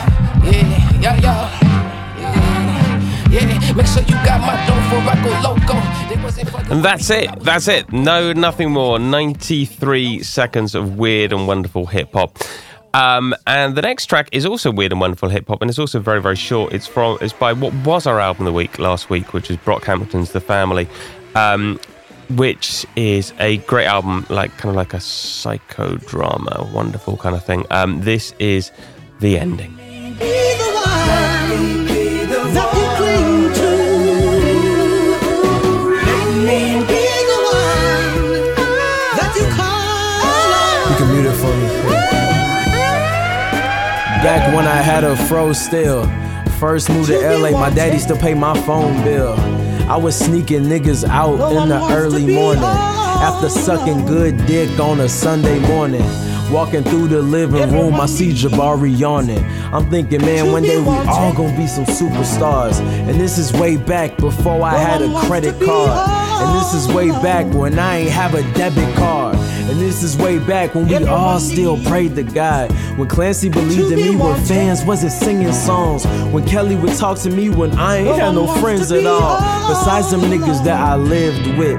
Yeah, 0.45 1.01
yo 1.05 1.13
yo. 1.25 1.35
Yeah, 3.31 3.75
make 3.75 3.87
sure 3.87 4.03
you 4.03 4.17
got 4.27 4.41
my 4.41 4.57
dough 4.67 4.83
for 4.89 5.01
I 5.07 5.15
go 5.23 5.31
loco. 5.47 5.77
And 6.11 6.85
that's 6.85 7.09
it. 7.11 7.31
That's 7.41 7.69
it. 7.69 7.93
No, 7.93 8.33
nothing 8.33 8.73
more. 8.73 8.99
93 8.99 10.23
seconds 10.23 10.75
of 10.75 10.99
weird 10.99 11.33
and 11.33 11.47
wonderful 11.47 11.87
hip 11.87 12.13
hop. 12.13 12.37
Um, 12.93 13.35
and 13.47 13.77
the 13.77 13.83
next 13.83 14.07
track 14.07 14.29
is 14.33 14.45
also 14.45 14.73
weird 14.73 14.91
and 14.91 15.01
wonderful 15.01 15.29
hip 15.29 15.47
hop, 15.47 15.63
and 15.63 15.71
it's 15.71 15.79
also 15.79 16.01
very, 16.01 16.21
very 16.21 16.35
short. 16.35 16.73
It's 16.73 16.87
from 16.89 17.19
it's 17.21 17.33
by 17.33 17.53
what 17.53 17.73
was 17.85 18.07
our 18.07 18.19
album 18.19 18.47
of 18.47 18.53
the 18.53 18.57
week 18.57 18.79
last 18.81 19.09
week, 19.09 19.33
which 19.33 19.51
is 19.51 19.57
Brockhampton's 19.59 20.33
The 20.33 20.41
Family, 20.41 20.89
um, 21.37 21.79
which 22.31 22.85
is 22.97 23.33
a 23.39 23.59
great 23.59 23.87
album, 23.87 24.27
like 24.29 24.51
kind 24.57 24.71
of 24.71 24.77
like 24.77 24.95
a 24.95 24.99
psychodrama, 24.99 26.73
wonderful 26.73 27.17
kind 27.17 27.37
of 27.37 27.45
thing. 27.45 27.65
Um, 27.71 28.01
this 28.01 28.35
is 28.41 28.73
the 29.21 29.39
ending. 29.39 29.79
Back 44.23 44.55
when 44.55 44.67
I 44.67 44.83
had 44.83 45.03
a 45.03 45.17
fro 45.17 45.55
still. 45.55 46.05
First 46.59 46.91
moved 46.91 47.09
to 47.09 47.19
LA, 47.19 47.53
my 47.53 47.71
daddy 47.71 47.99
still 47.99 48.19
pay 48.19 48.35
my 48.35 48.55
phone 48.67 49.03
bill. 49.03 49.33
I 49.91 49.97
was 49.97 50.15
sneaking 50.15 50.65
niggas 50.65 51.09
out 51.09 51.41
in 51.53 51.71
the 51.71 51.81
early 51.91 52.27
morning. 52.27 52.63
After 52.63 53.49
sucking 53.49 54.05
good 54.05 54.37
dick 54.47 54.79
on 54.79 55.01
a 55.01 55.09
Sunday 55.09 55.59
morning. 55.61 56.05
Walking 56.53 56.83
through 56.83 57.09
the 57.09 57.23
living 57.23 57.73
room, 57.73 57.95
I 57.95 58.05
see 58.05 58.33
Jabari 58.33 58.99
yawning. 58.99 59.43
I'm 59.73 59.89
thinking, 59.89 60.21
man, 60.21 60.53
one 60.53 60.65
day 60.65 60.79
we 60.79 60.89
all 60.89 61.33
gonna 61.33 61.57
be 61.57 61.67
some 61.67 61.87
superstars. 61.87 62.79
And 63.09 63.19
this 63.19 63.39
is 63.39 63.55
way 63.55 63.79
back 63.79 64.19
before 64.19 64.63
I 64.63 64.77
had 64.77 65.01
a 65.01 65.19
credit 65.21 65.59
card. 65.63 66.11
And 66.43 66.61
this 66.61 66.75
is 66.75 66.93
way 66.93 67.09
back 67.09 67.47
when 67.55 67.79
I 67.79 68.01
ain't 68.01 68.11
have 68.11 68.35
a 68.35 68.43
debit 68.53 68.95
card. 68.97 69.40
And 69.71 69.79
this 69.79 70.03
is 70.03 70.17
way 70.17 70.41
back 70.41 70.75
when 70.75 70.89
we 70.89 70.97
all 71.07 71.39
still 71.39 71.81
prayed 71.85 72.17
to 72.17 72.25
God. 72.25 72.73
When 72.99 73.07
Clancy 73.07 73.49
believed 73.49 73.93
in 73.93 74.01
me 74.01 74.17
when 74.17 74.45
fans 74.45 74.83
wasn't 74.85 75.13
singing 75.13 75.53
songs. 75.53 76.05
When 76.33 76.45
Kelly 76.45 76.75
would 76.75 76.97
talk 76.97 77.19
to 77.21 77.31
me 77.31 77.51
when 77.51 77.79
I 77.79 77.99
ain't 77.99 78.19
had 78.21 78.35
no 78.35 78.49
friends 78.61 78.91
at 78.91 79.07
all. 79.07 79.39
Besides 79.69 80.11
them 80.11 80.23
niggas 80.23 80.65
that 80.65 80.81
I 80.81 80.97
lived 80.97 81.57
with. 81.57 81.79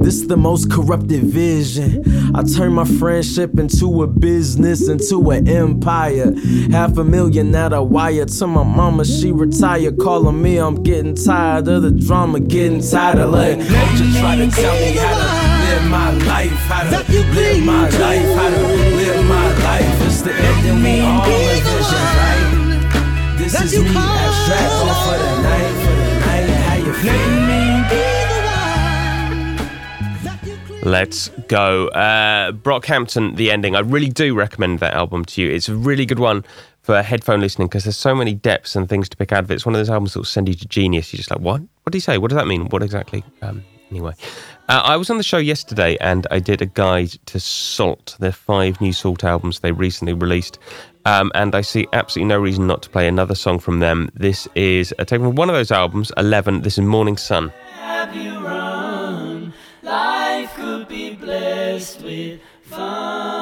This 0.00 0.16
is 0.16 0.28
the 0.28 0.36
most 0.36 0.70
corrupted 0.70 1.22
vision. 1.24 2.02
I 2.34 2.42
turned 2.42 2.74
my 2.74 2.84
friendship 2.84 3.58
into 3.58 4.02
a 4.02 4.06
business, 4.06 4.88
into 4.88 5.30
an 5.30 5.46
empire. 5.46 6.34
Half 6.70 6.96
a 6.96 7.04
million 7.04 7.54
at 7.54 7.72
a 7.72 7.82
wire 7.82 8.24
to 8.24 8.46
my 8.46 8.64
mama, 8.64 9.04
she 9.04 9.30
retired. 9.30 9.98
Calling 9.98 10.40
me, 10.40 10.56
I'm 10.56 10.82
getting 10.82 11.14
tired 11.14 11.68
of 11.68 11.82
the 11.82 11.90
drama, 11.90 12.40
getting 12.40 12.80
tired 12.80 13.18
of 13.18 13.30
letting. 13.30 13.60
Just 13.60 14.18
try 14.18 14.36
to 14.36 14.50
tell 14.50 14.74
me 14.74 14.92
how 14.92 15.18
to 15.18 15.50
live 15.68 15.90
my 15.90 16.10
life, 16.26 16.50
how 16.50 16.90
to 16.90 17.04
live 17.34 17.64
my 17.64 17.88
life, 17.88 18.36
how 18.36 18.50
to 18.50 18.56
live 18.96 19.24
my 19.26 19.48
life. 19.64 20.06
It's 20.06 20.22
the 20.22 20.32
ending 20.32 20.82
we 20.82 21.00
all 21.00 21.26
envision, 21.26 22.04
right? 22.18 23.36
This 23.38 23.54
is 23.60 23.82
me 23.82 23.96
abstracting 23.96 24.94
for 25.04 25.18
the 25.18 25.30
night, 25.42 25.74
for 25.82 25.94
the 25.96 26.08
night. 26.20 26.48
How 26.66 26.76
you 26.76 26.92
feel? 26.92 27.40
Let's 30.82 31.28
go. 31.46 31.88
Uh, 31.88 32.52
Brockhampton, 32.52 33.36
The 33.36 33.50
Ending. 33.50 33.76
I 33.76 33.80
really 33.80 34.08
do 34.08 34.34
recommend 34.34 34.78
that 34.78 34.94
album 34.94 35.26
to 35.26 35.42
you. 35.42 35.50
It's 35.50 35.68
a 35.68 35.74
really 35.74 36.06
good 36.06 36.18
one 36.18 36.42
for 36.80 37.02
headphone 37.02 37.40
listening 37.40 37.68
because 37.68 37.84
there's 37.84 37.98
so 37.98 38.14
many 38.14 38.32
depths 38.32 38.74
and 38.74 38.88
things 38.88 39.08
to 39.10 39.16
pick 39.16 39.30
out 39.30 39.44
of 39.44 39.50
it. 39.50 39.54
It's 39.54 39.66
one 39.66 39.74
of 39.74 39.78
those 39.78 39.90
albums 39.90 40.14
that 40.14 40.20
will 40.20 40.24
send 40.24 40.48
you 40.48 40.54
to 40.54 40.66
genius. 40.66 41.12
You're 41.12 41.18
just 41.18 41.30
like, 41.30 41.40
what? 41.40 41.60
What 41.60 41.92
do 41.92 41.96
you 41.96 42.00
say? 42.00 42.16
What 42.16 42.30
does 42.30 42.36
that 42.38 42.46
mean? 42.46 42.66
What 42.70 42.82
exactly? 42.82 43.22
Um, 43.42 43.62
anyway, 43.90 44.14
uh, 44.70 44.82
I 44.84 44.96
was 44.96 45.10
on 45.10 45.16
the 45.16 45.24
show 45.24 45.38
yesterday 45.38 45.96
and 46.00 46.28
I 46.30 46.38
did 46.38 46.62
a 46.62 46.66
guide 46.66 47.10
to 47.26 47.40
Sault, 47.40 48.16
their 48.20 48.30
five 48.30 48.80
new 48.80 48.92
Sault 48.92 49.24
albums 49.24 49.58
they 49.58 49.72
recently 49.72 50.12
released. 50.12 50.60
Um, 51.04 51.32
and 51.34 51.56
I 51.56 51.62
see 51.62 51.88
absolutely 51.92 52.28
no 52.28 52.38
reason 52.38 52.68
not 52.68 52.80
to 52.82 52.90
play 52.90 53.08
another 53.08 53.34
song 53.34 53.58
from 53.58 53.80
them. 53.80 54.10
This 54.14 54.46
is 54.54 54.94
a 55.00 55.04
take 55.04 55.22
from 55.22 55.34
one 55.34 55.48
of 55.48 55.56
those 55.56 55.72
albums, 55.72 56.12
11. 56.16 56.62
This 56.62 56.78
is 56.78 56.84
Morning 56.84 57.16
Sun. 57.16 57.52
Life 59.82 60.54
could 60.54 60.86
be 60.86 61.16
blessed 61.16 62.02
with 62.02 62.40
fun, 62.62 63.39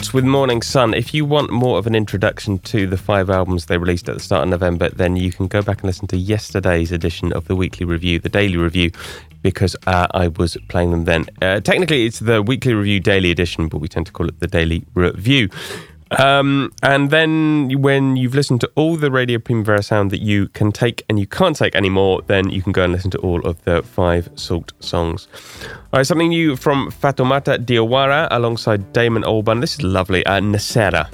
With 0.00 0.24
Morning 0.24 0.60
Sun. 0.60 0.94
If 0.94 1.14
you 1.14 1.24
want 1.24 1.50
more 1.50 1.78
of 1.78 1.86
an 1.86 1.94
introduction 1.94 2.58
to 2.60 2.86
the 2.86 2.96
five 2.96 3.30
albums 3.30 3.66
they 3.66 3.78
released 3.78 4.08
at 4.08 4.14
the 4.14 4.20
start 4.20 4.42
of 4.42 4.48
November, 4.48 4.88
then 4.88 5.14
you 5.14 5.30
can 5.30 5.46
go 5.46 5.62
back 5.62 5.82
and 5.82 5.84
listen 5.84 6.08
to 6.08 6.16
yesterday's 6.16 6.90
edition 6.90 7.32
of 7.32 7.46
the 7.46 7.54
weekly 7.54 7.86
review, 7.86 8.18
the 8.18 8.28
daily 8.28 8.56
review, 8.56 8.90
because 9.42 9.76
uh, 9.86 10.08
I 10.12 10.28
was 10.28 10.56
playing 10.68 10.90
them 10.90 11.04
then. 11.04 11.26
Uh, 11.40 11.60
technically, 11.60 12.06
it's 12.06 12.18
the 12.18 12.42
weekly 12.42 12.74
review 12.74 12.98
daily 12.98 13.30
edition, 13.30 13.68
but 13.68 13.78
we 13.78 13.88
tend 13.88 14.06
to 14.06 14.12
call 14.12 14.26
it 14.26 14.40
the 14.40 14.48
daily 14.48 14.84
review. 14.94 15.48
Um, 16.18 16.72
and 16.82 17.10
then 17.10 17.70
when 17.80 18.16
you've 18.16 18.34
listened 18.34 18.60
to 18.62 18.70
all 18.74 18.96
the 18.96 19.10
Radio 19.10 19.38
Primavera 19.38 19.82
sound 19.82 20.10
that 20.10 20.20
you 20.20 20.48
can 20.48 20.72
take 20.72 21.04
and 21.08 21.18
you 21.18 21.26
can't 21.26 21.54
take 21.56 21.74
anymore, 21.74 22.22
then 22.26 22.50
you 22.50 22.62
can 22.62 22.72
go 22.72 22.84
and 22.84 22.92
listen 22.92 23.10
to 23.12 23.18
all 23.18 23.40
of 23.46 23.62
the 23.64 23.82
five 23.82 24.28
Sault 24.34 24.72
songs. 24.80 25.28
All 25.92 25.98
right, 25.98 26.06
something 26.06 26.30
new 26.30 26.56
from 26.56 26.90
Fatoumata 26.90 27.58
Diawara 27.64 28.28
alongside 28.30 28.92
Damon 28.92 29.22
Albarn. 29.22 29.60
This 29.60 29.74
is 29.74 29.82
lovely. 29.82 30.24
Uh, 30.26 30.40
Nsera. 30.40 31.08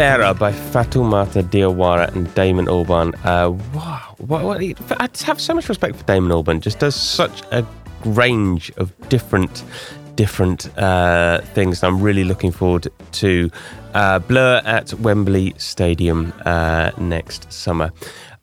Sarah 0.00 0.32
by 0.32 0.50
Fatoumata 0.50 1.42
Diawara 1.42 2.08
and 2.14 2.34
Damon 2.34 2.64
Albarn. 2.64 3.12
Uh, 3.22 3.50
wow, 3.74 4.14
what, 4.16 4.44
what, 4.46 4.62
I 4.98 5.08
have 5.26 5.38
so 5.38 5.52
much 5.52 5.68
respect 5.68 5.94
for 5.94 6.04
Damon 6.04 6.30
Albarn. 6.30 6.60
Just 6.60 6.78
does 6.78 6.94
such 6.94 7.42
a 7.52 7.66
range 8.06 8.72
of 8.78 8.94
different 9.10 9.62
different 10.14 10.74
uh, 10.78 11.42
things. 11.52 11.84
I'm 11.84 12.00
really 12.00 12.24
looking 12.24 12.50
forward 12.50 12.88
to 13.12 13.50
uh, 13.92 14.20
Blur 14.20 14.62
at 14.64 14.94
Wembley 14.94 15.52
Stadium 15.58 16.32
uh, 16.46 16.92
next 16.96 17.52
summer. 17.52 17.92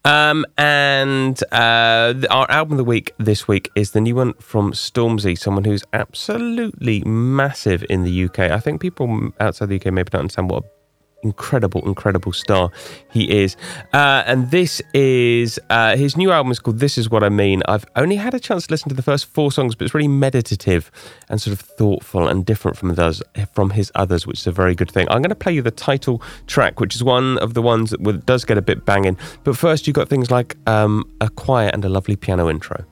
Um, 0.06 0.46
and 0.60 1.42
uh, 1.52 2.14
our 2.30 2.52
album 2.52 2.74
of 2.74 2.78
the 2.78 2.84
week 2.84 3.14
this 3.18 3.48
week 3.48 3.72
is 3.74 3.92
the 3.92 4.02
new 4.02 4.14
one 4.14 4.34
from 4.34 4.74
Stormzy, 4.74 5.36
someone 5.36 5.64
who's 5.64 5.84
absolutely 5.92 7.02
massive 7.04 7.84
in 7.90 8.04
the 8.04 8.26
UK. 8.26 8.42
I 8.42 8.60
think 8.60 8.80
people 8.80 9.32
outside 9.40 9.70
the 9.70 9.78
UK 9.78 9.92
maybe 9.92 10.12
don't 10.12 10.20
understand 10.20 10.52
what 10.52 10.64
a 10.64 10.77
incredible, 11.24 11.86
incredible 11.88 12.32
star 12.32 12.72
he 13.12 13.44
is. 13.44 13.56
Uh, 13.94 14.24
and 14.26 14.52
this 14.52 14.82
is 14.94 15.60
uh, 15.70 15.96
his 15.96 16.16
new 16.18 16.32
album 16.32 16.52
is 16.52 16.60
called 16.60 16.80
This 16.80 16.98
Is 16.98 17.10
What 17.10 17.24
I 17.24 17.30
Mean. 17.30 17.62
I've 17.68 17.86
only 17.96 18.16
had 18.16 18.34
a 18.34 18.40
chance 18.40 18.68
to 18.68 18.74
listen 18.74 18.90
to 18.90 18.96
the 18.96 19.02
first 19.02 19.26
four 19.26 19.52
songs, 19.52 19.76
but 19.76 19.86
it's 19.86 19.94
really 19.94 20.08
meditative 20.08 20.92
and 21.30 21.42
sort 21.42 21.54
of 21.54 21.60
thoughtful 21.60 22.28
and 22.28 22.46
different 22.46 22.78
from 22.78 22.94
those 22.96 23.22
from 23.54 23.72
his 23.72 23.92
others, 23.96 24.28
which 24.28 24.40
is 24.40 24.48
a 24.48 24.52
very 24.52 24.76
good 24.76 24.92
thing. 24.92 25.08
I'm 25.10 25.22
going 25.22 25.30
to 25.30 25.36
play 25.36 25.54
you 25.54 25.62
the 25.62 25.72
title 25.72 26.22
track, 26.48 26.80
which 26.80 26.96
is 26.96 27.04
one 27.04 27.38
of 27.40 27.54
the 27.54 27.62
ones 27.62 27.92
that 27.92 28.26
does 28.26 28.46
get 28.46 28.58
a 28.58 28.62
bit 28.62 28.86
banging. 28.86 29.18
But 29.44 29.58
first, 29.58 29.88
you've 29.88 29.96
got 29.96 30.10
things 30.10 30.32
like 30.32 30.56
um, 30.68 31.04
a 31.22 31.30
quiet 31.30 31.74
and 31.74 31.84
a 31.86 31.90
lovely 31.90 32.16
piano 32.16 32.50
intro. 32.50 32.86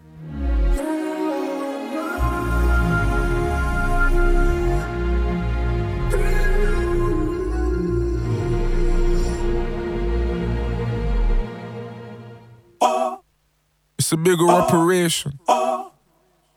It's 14.05 14.11
a 14.11 14.17
bigger 14.17 14.47
operation. 14.49 15.39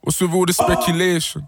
What's 0.01 0.21
with 0.21 0.31
all 0.33 0.45
the 0.45 0.53
speculation? 0.53 1.47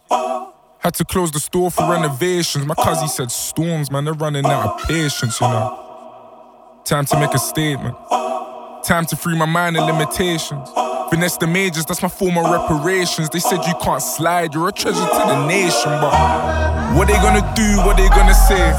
Had 0.80 0.96
to 0.96 1.06
close 1.06 1.30
the 1.30 1.40
store 1.40 1.70
for 1.70 1.88
renovations. 1.92 2.66
My 2.66 2.74
cousin 2.74 3.08
said 3.08 3.30
storms, 3.30 3.92
man, 3.92 4.06
they're 4.06 4.16
running 4.16 4.44
out 4.48 4.66
of 4.66 4.88
patience, 4.88 5.40
you 5.40 5.46
know. 5.46 6.82
Time 6.86 7.06
to 7.06 7.20
make 7.20 7.36
a 7.36 7.38
statement. 7.38 7.96
Time 8.84 9.06
to 9.06 9.16
free 9.16 9.38
my 9.38 9.46
mind 9.46 9.78
of 9.78 9.86
limitations. 9.86 10.68
Finesse 11.12 11.38
the 11.38 11.46
majors, 11.46 11.86
that's 11.86 12.02
my 12.02 12.10
form 12.10 12.36
of 12.36 12.50
reparations. 12.50 13.30
They 13.30 13.38
said 13.38 13.64
you 13.68 13.76
can't 13.80 14.02
slide, 14.02 14.56
you're 14.56 14.70
a 14.70 14.72
treasure 14.72 15.06
to 15.06 15.06
the 15.06 15.46
nation. 15.46 15.92
But 16.02 16.98
what 16.98 17.10
they 17.10 17.22
gonna 17.22 17.46
do, 17.56 17.78
what 17.86 17.98
they 17.98 18.10
gonna 18.10 18.34
say? 18.34 18.74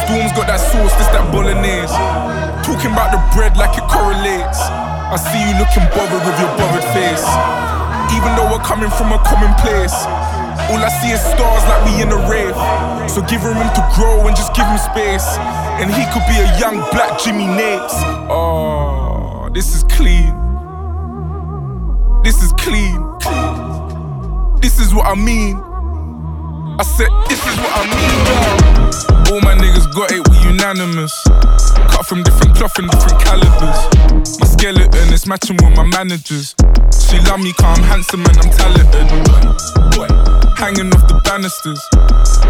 Storms 0.00 0.32
got 0.32 0.46
that 0.48 0.60
sauce, 0.60 0.96
this 0.96 1.08
that 1.08 1.30
bolognese. 1.30 1.92
Talking 2.64 2.92
about 2.92 3.12
the 3.12 3.36
bread 3.36 3.54
like 3.58 3.76
it 3.76 3.84
correlates. 3.84 4.87
I 5.08 5.16
see 5.16 5.40
you 5.40 5.56
looking 5.56 5.88
bothered 5.96 6.20
with 6.20 6.36
your 6.36 6.52
bothered 6.60 6.84
face. 6.92 7.24
Even 8.12 8.36
though 8.36 8.52
we're 8.52 8.64
coming 8.64 8.90
from 8.90 9.12
a 9.12 9.18
common 9.24 9.56
place, 9.56 9.96
all 10.68 10.76
I 10.76 10.92
see 11.00 11.16
is 11.16 11.20
stars 11.20 11.64
like 11.64 11.80
we 11.88 12.02
in 12.02 12.12
a 12.12 12.20
rave. 12.28 12.52
So 13.08 13.22
give 13.22 13.40
him 13.40 13.56
room 13.56 13.72
to 13.72 13.82
grow 13.96 14.26
and 14.28 14.36
just 14.36 14.52
give 14.52 14.66
him 14.66 14.76
space. 14.76 15.24
And 15.80 15.88
he 15.88 16.04
could 16.12 16.28
be 16.28 16.36
a 16.36 16.48
young 16.60 16.84
black 16.92 17.18
Jimmy 17.18 17.44
Nates. 17.44 17.96
Oh, 18.28 19.48
this 19.54 19.74
is 19.74 19.82
clean. 19.84 20.28
This 22.22 22.42
is 22.42 22.52
clean. 22.60 23.00
This 24.60 24.78
is 24.78 24.92
what 24.92 25.06
I 25.06 25.14
mean. 25.14 25.56
I 26.78 26.84
said, 26.84 27.08
this 27.28 27.40
is 27.40 27.56
what 27.56 27.72
I 27.72 27.84
mean, 27.88 28.62
yo. 28.62 28.67
All 29.30 29.40
my 29.42 29.54
niggas 29.54 29.92
got 29.92 30.10
it, 30.10 30.26
we 30.28 30.36
unanimous. 30.40 31.12
Cut 31.92 32.06
from 32.06 32.22
different 32.22 32.56
cloth 32.56 32.78
and 32.78 32.88
different 32.90 33.20
calibers. 33.20 33.80
My 34.40 34.46
skeleton 34.46 35.12
is 35.12 35.26
matching 35.26 35.56
with 35.60 35.76
my 35.76 35.84
managers. 35.84 36.54
She 36.96 37.20
love 37.28 37.40
me 37.40 37.52
cause 37.52 37.78
I'm 37.78 37.84
handsome 37.84 38.24
and 38.24 38.38
I'm 38.40 38.50
talented. 38.56 39.04
Hanging 40.56 40.88
off 40.96 41.04
the 41.08 41.20
banisters. 41.24 41.80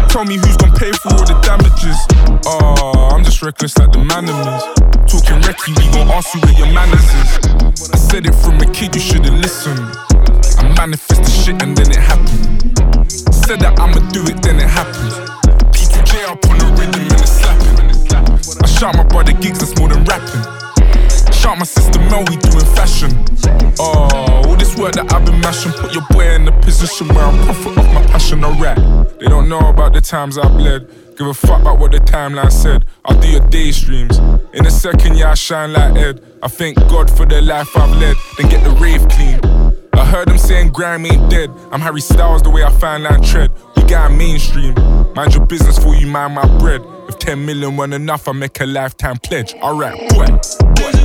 Tell 0.07 0.23
me 0.23 0.37
who's 0.37 0.55
gonna 0.55 0.71
pay 0.79 0.91
for 0.93 1.11
all 1.11 1.25
the 1.27 1.35
damages. 1.43 1.99
Oh, 2.47 3.11
I'm 3.11 3.25
just 3.25 3.41
reckless 3.41 3.77
like 3.77 3.91
the 3.91 3.99
animals. 4.15 4.63
Talking 5.03 5.43
recce, 5.43 5.75
we 5.75 5.83
gon' 5.91 6.07
ask 6.15 6.33
you 6.33 6.39
where 6.41 6.57
your 6.63 6.71
manners 6.71 7.03
is. 7.03 7.91
I 7.91 7.97
said 7.97 8.25
it 8.25 8.35
from 8.35 8.55
a 8.61 8.65
kid, 8.71 8.95
you 8.95 9.01
should've 9.01 9.35
listened. 9.35 9.79
I 10.59 10.73
manifest 10.77 11.23
the 11.23 11.29
shit 11.29 11.61
and 11.61 11.75
then 11.75 11.91
it 11.91 11.99
happened. 11.99 13.11
Said 13.11 13.59
that 13.59 13.79
I'ma 13.79 13.99
do 14.11 14.23
it, 14.31 14.41
then 14.41 14.59
it 14.59 14.69
happens. 14.69 15.38
I 18.79 18.81
shot 18.81 18.95
my 18.95 19.03
brother 19.03 19.33
gigs, 19.33 19.59
that's 19.59 19.77
more 19.77 19.89
than 19.89 20.05
rapping. 20.05 20.41
Shout 21.33 21.57
my 21.57 21.65
sister 21.65 21.99
Mel, 21.99 22.23
we 22.29 22.37
doing 22.37 22.65
fashion. 22.77 23.11
Oh, 23.77 24.07
all 24.45 24.55
this 24.55 24.77
work 24.77 24.93
that 24.93 25.11
I've 25.11 25.25
been 25.25 25.41
mashing, 25.41 25.73
put 25.73 25.93
your 25.93 26.05
boy 26.11 26.33
in 26.33 26.47
a 26.47 26.61
position 26.61 27.09
where 27.09 27.25
I'm 27.25 27.43
profit 27.43 27.77
off 27.77 27.93
my 27.93 28.01
passion. 28.05 28.41
I 28.41 28.57
rap. 28.57 28.77
They 29.19 29.27
don't 29.27 29.49
know 29.49 29.59
about 29.59 29.91
the 29.91 29.99
times 29.99 30.37
I 30.37 30.47
bled. 30.47 30.87
Give 31.17 31.27
a 31.27 31.33
fuck 31.33 31.59
about 31.59 31.79
what 31.79 31.91
the 31.91 31.97
timeline 31.97 32.53
said. 32.53 32.85
I'll 33.03 33.19
do 33.19 33.27
your 33.27 33.45
day 33.49 33.73
streams. 33.73 34.17
In 34.53 34.65
a 34.65 34.71
second, 34.71 35.17
yeah, 35.17 35.31
I 35.31 35.33
shine 35.33 35.73
like 35.73 35.97
Ed. 35.97 36.23
I 36.41 36.47
thank 36.47 36.77
God 36.87 37.11
for 37.11 37.25
the 37.25 37.41
life 37.41 37.75
I've 37.75 37.93
led. 37.97 38.15
Then 38.37 38.47
get 38.47 38.63
the 38.63 38.71
rave 38.79 39.05
clean. 39.09 39.41
I 39.91 40.05
heard 40.05 40.29
them 40.29 40.37
saying 40.37 40.69
grime 40.69 41.05
ain't 41.05 41.29
dead. 41.29 41.51
I'm 41.73 41.81
Harry 41.81 41.99
Styles 41.99 42.43
the 42.43 42.49
way 42.49 42.63
I 42.63 42.71
find 42.71 43.03
line 43.03 43.23
tread. 43.23 43.51
We 43.75 43.83
got 43.83 44.13
mainstream. 44.13 44.73
Mind 45.15 45.33
your 45.33 45.45
business 45.45 45.77
for 45.77 45.95
you, 45.95 46.07
mind 46.07 46.35
my 46.35 46.45
bread. 46.59 46.85
If 47.07 47.19
10 47.19 47.45
million 47.45 47.75
weren't 47.75 47.93
enough, 47.93 48.27
I 48.27 48.31
make 48.31 48.59
a 48.61 48.65
lifetime 48.65 49.17
pledge. 49.17 49.53
Alright, 49.55 49.97
boy, 50.11 50.27
boy. 50.75 50.98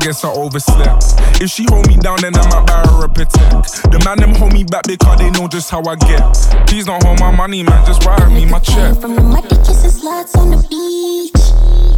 Guess 0.00 0.24
I 0.24 0.32
overslept. 0.32 1.04
If 1.40 1.50
she 1.50 1.64
hold 1.68 1.86
me 1.86 1.96
down, 1.96 2.18
then 2.22 2.34
I 2.34 2.44
might 2.48 2.66
buy 2.66 2.82
her 2.88 3.04
a 3.04 3.08
protect. 3.08 3.92
The 3.92 4.00
man 4.04 4.18
them 4.18 4.34
hold 4.34 4.52
me 4.52 4.64
back 4.64 4.84
because 4.84 5.18
they 5.18 5.30
know 5.30 5.46
just 5.46 5.70
how 5.70 5.82
I 5.84 5.94
get. 5.96 6.24
Please 6.66 6.86
don't 6.86 7.02
hold 7.04 7.20
my 7.20 7.30
money, 7.30 7.62
man, 7.62 7.86
just 7.86 8.04
wire 8.04 8.28
me 8.30 8.46
my 8.46 8.58
check. 8.58 8.96
From 8.98 9.14
the 9.14 9.22
muddy 9.22 9.56
kisses, 9.60 10.02
sluts 10.02 10.36
on 10.36 10.50
the 10.50 10.60
beach. 10.68 11.44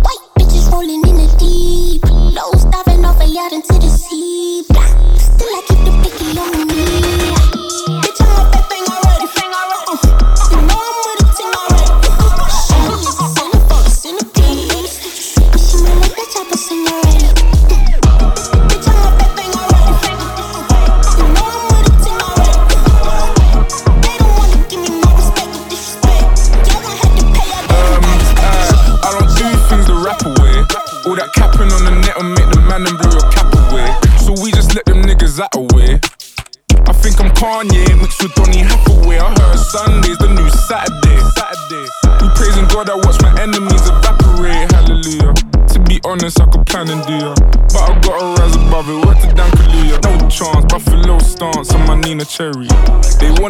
White 0.02 0.26
bitches 0.36 0.70
rolling 0.70 1.06
in 1.08 1.16
the 1.16 1.28
deep. 1.38 2.02
Nose 2.34 2.64
diving 2.66 3.04
off 3.04 3.20
a 3.20 3.26
yacht 3.26 3.52
into 3.52 3.74
the 3.74 3.88
sea. 3.88 4.71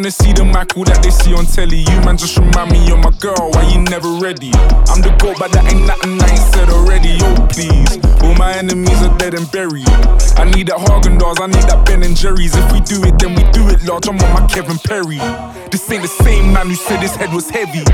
Wanna 0.03 0.11
see 0.11 0.33
the 0.33 0.43
Michael 0.43 0.83
that 0.91 0.99
they 0.99 1.15
see 1.15 1.31
on 1.31 1.47
telly. 1.47 1.87
You 1.87 1.99
man 2.03 2.19
just 2.19 2.35
remind 2.35 2.75
me 2.75 2.91
of 2.91 2.99
my 2.99 3.15
girl. 3.23 3.55
Why 3.55 3.63
you 3.71 3.79
never 3.87 4.11
ready? 4.19 4.51
I'm 4.91 4.99
the 4.99 5.15
goat, 5.23 5.39
but 5.39 5.55
that 5.55 5.63
ain't 5.71 5.87
nothing 5.87 6.19
I 6.19 6.27
ain't 6.27 6.43
said 6.51 6.67
already. 6.75 7.23
Oh 7.23 7.47
please, 7.47 8.03
all 8.19 8.35
my 8.35 8.51
enemies 8.51 8.99
are 8.99 9.15
dead 9.15 9.39
and 9.39 9.47
buried. 9.55 9.87
I 10.35 10.51
need 10.51 10.75
that 10.75 10.83
Häagen-Dazs, 10.83 11.39
I 11.39 11.47
need 11.47 11.71
that 11.71 11.87
Ben 11.87 12.03
and 12.03 12.19
Jerry's. 12.19 12.51
If 12.51 12.67
we 12.75 12.83
do 12.83 12.99
it, 13.07 13.15
then 13.23 13.39
we 13.39 13.47
do 13.55 13.63
it 13.71 13.87
large. 13.87 14.11
I'm 14.11 14.19
on 14.19 14.31
my 14.35 14.43
Kevin 14.51 14.83
Perry. 14.83 15.23
This 15.71 15.87
ain't 15.87 16.03
the 16.03 16.11
same 16.11 16.51
man 16.51 16.67
who 16.67 16.75
said 16.75 16.99
his 16.99 17.15
head 17.15 17.31
was 17.31 17.47
heavy. 17.47 17.87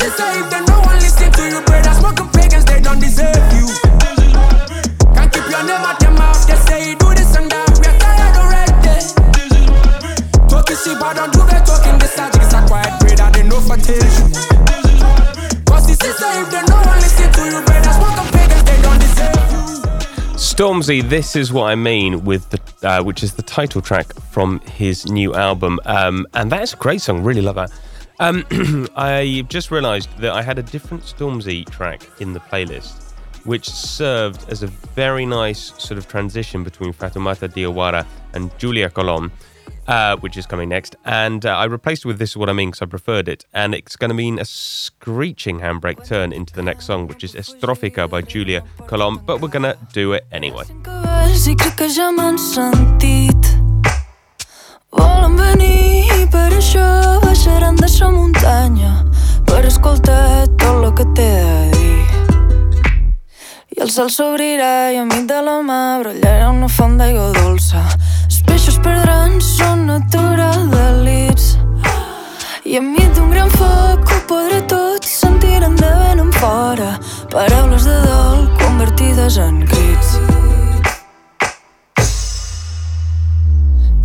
Sister, 0.00 0.28
if 0.32 0.48
they 0.48 0.64
no 0.64 0.80
one 0.80 0.96
listen 0.96 1.28
to 1.28 1.44
you, 1.44 1.60
brother, 1.68 1.92
smoking 1.92 2.28
pagans, 2.32 2.64
they 2.64 2.80
don't 2.80 3.00
deserve 3.00 3.45
But 10.94 11.14
don't 11.14 11.32
do 11.32 11.40
talking, 11.40 11.98
this 11.98 12.16
a 12.16 12.64
quiet 12.64 13.00
brother, 13.00 13.30
they 13.32 13.42
know 13.42 13.60
for. 13.60 13.76
Cause 15.66 15.86
sister, 15.88 16.06
if 16.06 16.50
they 16.50 16.62
no 16.62 16.76
one 16.76 16.98
listen 17.00 17.32
to 17.32 17.44
you, 17.44 17.58
smoking 17.92 18.30
pagans, 18.30 18.62
they 18.62 18.80
don't 18.82 19.00
deserve. 19.00 20.36
Stormzy, 20.38 21.02
this 21.08 21.34
is 21.34 21.52
what 21.52 21.64
I 21.64 21.74
mean 21.74 22.24
with 22.24 22.48
the, 22.50 22.88
uh, 22.88 23.02
which 23.02 23.24
is 23.24 23.34
the 23.34 23.42
title 23.42 23.82
track 23.82 24.14
from 24.30 24.60
his 24.60 25.10
new 25.10 25.34
album, 25.34 25.80
um, 25.86 26.24
and 26.34 26.52
that's 26.52 26.74
a 26.74 26.76
great 26.76 27.00
song. 27.00 27.24
Really 27.24 27.42
love 27.42 27.56
that. 27.56 27.72
Um, 28.20 28.46
I 28.96 29.44
just 29.48 29.72
realised 29.72 30.08
that 30.18 30.30
I 30.30 30.42
had 30.42 30.56
a 30.60 30.62
different 30.62 31.02
Stormzy 31.02 31.68
track 31.68 32.08
in 32.20 32.32
the 32.32 32.40
playlist, 32.40 33.10
which 33.44 33.68
served 33.68 34.48
as 34.48 34.62
a 34.62 34.68
very 34.68 35.26
nice 35.26 35.72
sort 35.82 35.98
of 35.98 36.06
transition 36.06 36.62
between 36.62 36.92
Fatoumata 36.92 37.48
Diawara 37.48 38.06
and 38.34 38.56
Julia 38.56 38.88
Colom, 38.88 39.32
uh, 39.88 40.16
which 40.16 40.36
is 40.36 40.46
coming 40.46 40.68
next. 40.68 40.96
And 41.04 41.44
uh, 41.44 41.56
I 41.56 41.64
replaced 41.64 42.04
it 42.04 42.08
with 42.08 42.18
This 42.18 42.30
Is 42.30 42.36
What 42.36 42.48
I 42.48 42.52
Mean 42.52 42.70
because 42.70 42.82
I 42.82 42.86
preferred 42.86 43.28
it. 43.28 43.44
And 43.52 43.74
it's 43.74 43.96
going 43.96 44.10
to 44.10 44.14
mean 44.14 44.38
a 44.38 44.44
screeching 44.44 45.60
handbrake 45.60 46.06
turn 46.06 46.32
into 46.32 46.52
the 46.54 46.62
next 46.62 46.86
song, 46.86 47.06
which 47.06 47.24
is 47.24 47.34
Estrófica 47.34 48.08
by 48.08 48.22
Julia 48.22 48.62
Colom. 48.80 49.24
But 49.24 49.40
we're 49.40 49.48
going 49.48 49.62
to 49.62 49.78
do 49.92 50.12
it 50.12 50.26
anyway. 50.32 50.64
Volen 54.96 55.34
venir 55.36 56.24
per 56.32 56.54
això 56.56 56.84
baixaran 57.20 57.76
de 57.76 57.88
sa 57.90 58.08
muntanya 58.08 59.04
per 59.44 59.66
escoltar 59.68 60.46
tot 60.56 60.86
que 60.96 61.04
té 61.18 61.26
a 61.42 61.66
dir. 61.74 61.96
I 63.76 63.82
el 63.84 63.90
s'obrirà 63.92 64.94
i 64.94 65.00
enmig 65.02 65.26
de 65.28 65.42
la 65.44 65.58
mà 65.60 65.80
brollarà 66.00 66.48
una 66.48 66.70
font 66.72 66.96
d'aigua 66.96 67.28
dolça. 67.36 67.82
Perdran 68.86 69.40
son 69.42 69.86
natura 69.90 70.52
delits 70.70 71.56
i 72.62 72.76
enmig 72.78 73.08
d'un 73.16 73.32
gran 73.34 73.50
foc 73.58 74.12
ho 74.14 74.18
podré 74.30 74.60
tot 74.70 75.08
sentir 75.10 75.58
de 75.64 75.70
vent 75.80 76.22
en 76.22 76.30
fora 76.38 76.92
paraules 77.32 77.84
de 77.90 77.96
dol 78.04 78.46
convertides 78.60 79.38
en 79.38 79.58
crits. 79.72 80.10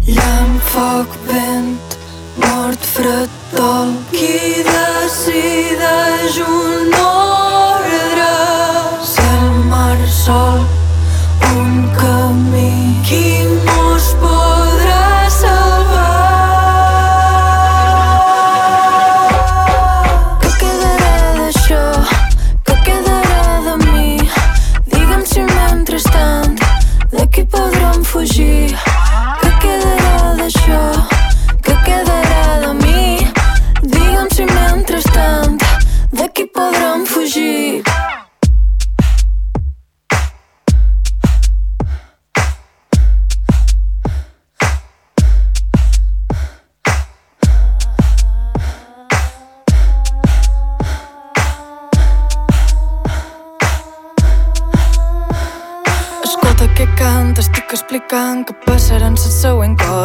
Llamp, 0.07 0.57
foc, 0.73 1.13
vent, 1.29 1.97
mort, 2.41 2.89
fred, 2.95 3.29
dol. 3.53 3.93
Qui 4.15 4.63
decideix 4.71 6.39
un 6.47 6.97
ordre? 7.03 8.31
Cel, 9.13 9.53
mar, 9.69 9.99
sol, 10.23 10.65
un 11.53 11.85
camí. 12.01 12.73
Qui 13.05 13.23
mos 13.67 13.80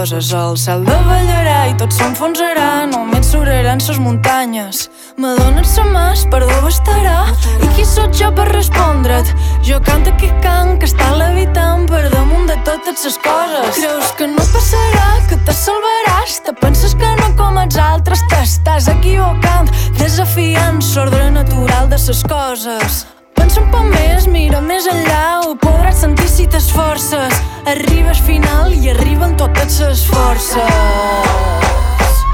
coses. 0.06 0.32
El 0.32 0.56
cel 0.56 0.84
davallarà 0.86 1.70
i 1.70 1.74
tot 1.78 1.92
s'enfonsarà, 1.92 2.86
només 2.90 3.26
suraran 3.32 3.80
les 3.80 3.98
muntanyes. 3.98 4.88
M'adones 5.18 5.66
sa 5.66 5.84
mà, 5.84 6.12
perdó 6.30 6.60
bastarà, 6.62 7.26
i 7.62 7.68
qui 7.74 7.84
sóc 7.84 8.14
jo 8.14 8.30
per 8.34 8.46
respondre't? 8.52 9.32
Jo 9.62 9.80
canto 9.80 10.12
que 10.20 10.30
cant, 10.42 10.78
que 10.78 10.86
està 10.86 11.10
levitant 11.16 11.86
per 11.88 12.04
damunt 12.12 12.46
de 12.46 12.56
totes 12.64 13.04
les 13.04 13.18
coses. 13.18 13.80
Creus 13.80 14.12
que 14.18 14.26
no 14.26 14.46
passarà, 14.52 15.08
que 15.28 15.36
te 15.36 15.52
salvaràs, 15.52 16.38
te 16.44 16.54
penses 16.60 16.94
que 16.94 17.12
no 17.22 17.32
com 17.36 17.58
els 17.58 17.76
altres, 17.76 18.22
t'estàs 18.30 18.88
equivocant, 18.92 19.70
desafiant 19.98 20.80
l'ordre 20.94 21.30
natural 21.30 21.90
de 21.90 21.98
les 21.98 22.24
coses. 22.30 23.06
Pensa 23.36 23.60
un 23.62 23.70
poc 23.72 23.86
més, 23.92 24.26
mira 24.32 24.60
més 24.64 24.86
enllà, 24.90 25.22
ho 25.46 25.54
podràs 25.62 26.00
sentir 26.04 26.28
si 26.30 26.46
t'esforces. 26.50 27.34
Arribes 27.66 28.20
final 28.26 28.72
i 28.74 28.90
arriben 28.92 29.36
totes 29.40 29.80
les 29.82 30.04
forces. 30.06 30.60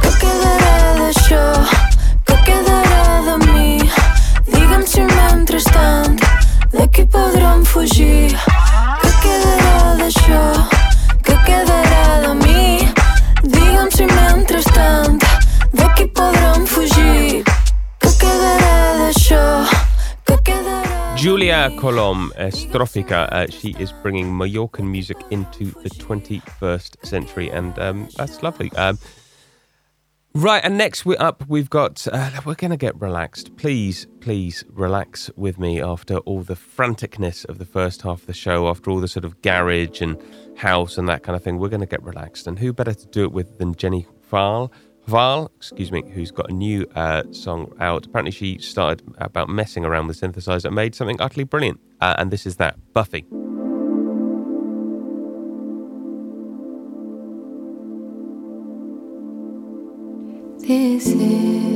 Què 0.03 0.13
quedarà 0.21 0.77
d'això? 0.99 1.43
Què 2.29 2.37
quedarà 2.47 3.05
de 3.29 3.37
mi? 3.47 3.91
Digue'm 4.51 4.85
si 4.87 5.05
mentrestant 5.09 6.19
d'aquí 6.75 7.07
podrem 7.15 7.65
fugir. 7.65 8.35
Què 9.03 9.13
quedarà 9.25 9.95
d'això? 10.01 10.43
Què 11.27 11.39
quedarà 11.47 12.05
de 12.27 12.35
mi? 12.43 12.89
Digue'm 13.43 13.91
si 13.95 14.09
mentrestant 14.13 15.19
d'aquí 15.73 16.09
podrem 16.19 16.67
fugir. 16.67 17.43
Què 18.03 18.13
quedarà 18.21 18.77
d'això? 19.01 19.82
Julia 21.23 21.71
Colom, 21.77 22.31
Estrofica. 22.33 23.29
uh, 23.31 23.47
she 23.49 23.77
is 23.79 23.93
bringing 23.93 24.27
Mallorcan 24.27 24.91
music 24.91 25.17
into 25.31 25.67
the 25.67 25.89
21st 25.89 27.07
century, 27.07 27.49
and 27.49 27.79
um, 27.79 28.09
that's 28.17 28.43
lovely. 28.43 28.73
Um, 28.73 28.99
right, 30.35 30.61
and 30.65 30.77
next 30.77 31.07
we're 31.07 31.17
up, 31.21 31.47
we've 31.47 31.71
got, 31.71 32.09
uh, 32.13 32.41
we're 32.45 32.57
going 32.57 32.73
to 32.73 32.77
get 32.77 33.01
relaxed. 33.01 33.57
Please, 33.57 34.09
please 34.19 34.65
relax 34.69 35.31
with 35.37 35.61
me 35.61 35.81
after 35.81 36.17
all 36.17 36.43
the 36.43 36.57
franticness 36.57 37.49
of 37.49 37.59
the 37.59 37.67
first 37.67 38.03
half 38.03 38.23
of 38.23 38.27
the 38.27 38.35
show, 38.35 38.67
after 38.67 38.91
all 38.91 38.99
the 38.99 39.07
sort 39.07 39.25
of 39.25 39.41
garage 39.43 40.01
and 40.01 40.21
house 40.57 40.99
and 40.99 41.09
that 41.09 41.23
kind 41.23 41.37
of 41.37 41.45
thing. 41.45 41.61
We're 41.61 41.69
going 41.69 41.83
to 41.83 41.87
get 41.87 42.03
relaxed, 42.03 42.49
and 42.49 42.59
who 42.59 42.73
better 42.73 42.95
to 42.95 43.07
do 43.07 43.23
it 43.23 43.31
with 43.31 43.59
than 43.59 43.77
Jenny 43.77 44.09
Hval? 44.29 44.73
Hval, 45.09 45.49
excuse 45.57 45.91
me, 45.91 46.03
who's 46.13 46.31
got 46.31 46.49
a 46.49 46.53
new 46.53 46.87
uh, 46.95 47.25
song 47.33 47.73
out. 47.81 48.07
Apparently, 48.07 48.31
she 48.31 48.59
started 48.59 49.03
about 49.19 49.49
messing 49.49 49.85
around 49.85 50.07
with 50.07 50.21
synthesizer 50.21 50.67
and 50.67 50.75
made 50.75 50.95
something 50.95 51.21
utterly 51.21 51.45
brilliant. 51.45 51.81
Uh, 52.01 52.15
and 52.19 52.31
this 52.31 52.47
is 52.47 52.57
that 52.57 52.77
Buffy. 52.93 53.27
This 60.61 61.09
is 61.09 61.72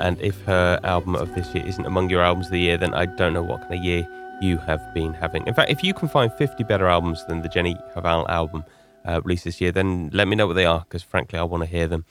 and 0.00 0.20
if 0.20 0.40
her 0.42 0.80
album 0.82 1.14
of 1.14 1.34
this 1.34 1.54
year 1.54 1.64
isn't 1.66 1.86
among 1.86 2.10
your 2.10 2.22
albums 2.22 2.46
of 2.46 2.52
the 2.52 2.60
year, 2.60 2.76
then 2.76 2.94
I 2.94 3.06
don't 3.06 3.32
know 3.32 3.42
what 3.42 3.60
kind 3.62 3.74
of 3.74 3.84
year 3.84 4.08
you 4.40 4.56
have 4.58 4.82
been 4.94 5.12
having. 5.12 5.46
In 5.46 5.54
fact, 5.54 5.70
if 5.70 5.84
you 5.84 5.94
can 5.94 6.08
find 6.08 6.32
50 6.32 6.64
better 6.64 6.88
albums 6.88 7.24
than 7.26 7.42
the 7.42 7.48
Jenny 7.48 7.76
Hval 7.94 8.28
album 8.28 8.64
uh, 9.04 9.20
released 9.22 9.44
this 9.44 9.60
year, 9.60 9.72
then 9.72 10.10
let 10.12 10.28
me 10.28 10.36
know 10.36 10.46
what 10.46 10.54
they 10.54 10.64
are, 10.64 10.80
because 10.80 11.02
frankly, 11.02 11.38
I 11.38 11.42
want 11.42 11.62
to 11.62 11.68
hear 11.68 11.86
them. 11.86 12.04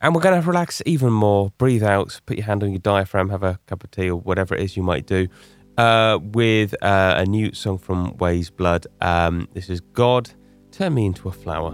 And 0.00 0.14
we're 0.14 0.20
going 0.20 0.40
to 0.40 0.46
relax 0.46 0.82
even 0.86 1.12
more. 1.12 1.50
Breathe 1.58 1.82
out, 1.82 2.20
put 2.26 2.36
your 2.36 2.46
hand 2.46 2.62
on 2.62 2.70
your 2.70 2.78
diaphragm, 2.78 3.30
have 3.30 3.42
a 3.42 3.58
cup 3.66 3.84
of 3.84 3.90
tea 3.90 4.10
or 4.10 4.16
whatever 4.16 4.54
it 4.54 4.62
is 4.62 4.76
you 4.76 4.82
might 4.82 5.06
do. 5.06 5.28
Uh, 5.76 6.20
with 6.22 6.72
uh, 6.84 7.14
a 7.16 7.26
new 7.26 7.52
song 7.52 7.78
from 7.78 8.16
Weyes 8.18 8.48
Blood. 8.48 8.86
Um, 9.00 9.48
this 9.54 9.68
is 9.68 9.80
God, 9.80 10.30
Turn 10.70 10.94
Me 10.94 11.06
Into 11.06 11.28
a 11.28 11.32
Flower. 11.32 11.72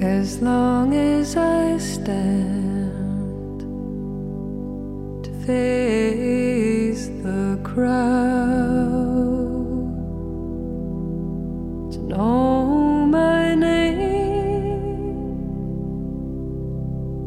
As 0.00 0.42
long 0.42 0.94
as 0.94 1.34
I 1.34 1.78
stand 1.78 2.77
face 5.48 7.08
the 7.24 7.58
crowd, 7.64 7.88
to 11.90 11.98
know 12.00 13.06
my 13.06 13.54
name, 13.54 13.96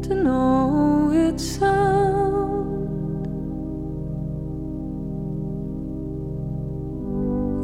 to 0.02 0.14
know 0.14 1.10
its 1.12 1.42
sound. 1.58 3.26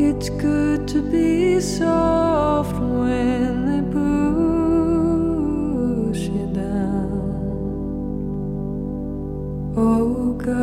It's 0.00 0.30
good 0.30 0.88
to 0.88 1.02
be 1.02 1.60
soft 1.60 2.74
when 2.80 3.66
they 3.68 3.82
push 3.92 4.00
you 6.36 6.46
down. 6.52 6.87
Oh 9.80 10.34
God, 10.34 10.54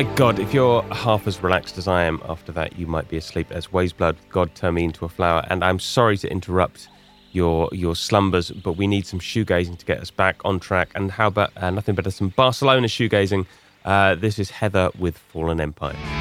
My 0.00 0.14
God, 0.14 0.38
if 0.38 0.54
you're 0.54 0.82
half 0.84 1.26
as 1.26 1.42
relaxed 1.42 1.76
as 1.76 1.86
I 1.86 2.04
am 2.04 2.22
after 2.26 2.52
that, 2.52 2.78
you 2.78 2.86
might 2.86 3.06
be 3.10 3.18
asleep 3.18 3.52
as 3.52 3.70
Weyes 3.70 3.92
Blood, 3.92 4.16
God 4.30 4.54
Turn 4.54 4.72
Me 4.72 4.84
Into 4.84 5.04
a 5.04 5.10
Flower. 5.10 5.44
And 5.50 5.62
I'm 5.62 5.78
sorry 5.78 6.16
to 6.16 6.30
interrupt 6.30 6.88
your 7.32 7.68
your 7.70 7.94
slumbers. 7.94 8.50
But 8.50 8.78
we 8.78 8.86
need 8.86 9.04
some 9.04 9.20
shoegazing 9.20 9.76
to 9.76 9.84
get 9.84 10.00
us 10.00 10.10
back 10.10 10.40
on 10.42 10.58
track. 10.58 10.88
And 10.94 11.10
how 11.10 11.26
about 11.26 11.52
uh, 11.54 11.68
nothing 11.68 11.96
better 11.96 12.10
some 12.10 12.30
Barcelona 12.30 12.86
shoegazing? 12.86 13.44
Uh, 13.84 14.14
this 14.14 14.38
is 14.38 14.48
Heather 14.48 14.88
with 14.98 15.18
Fallen 15.18 15.60
Empire. 15.60 16.19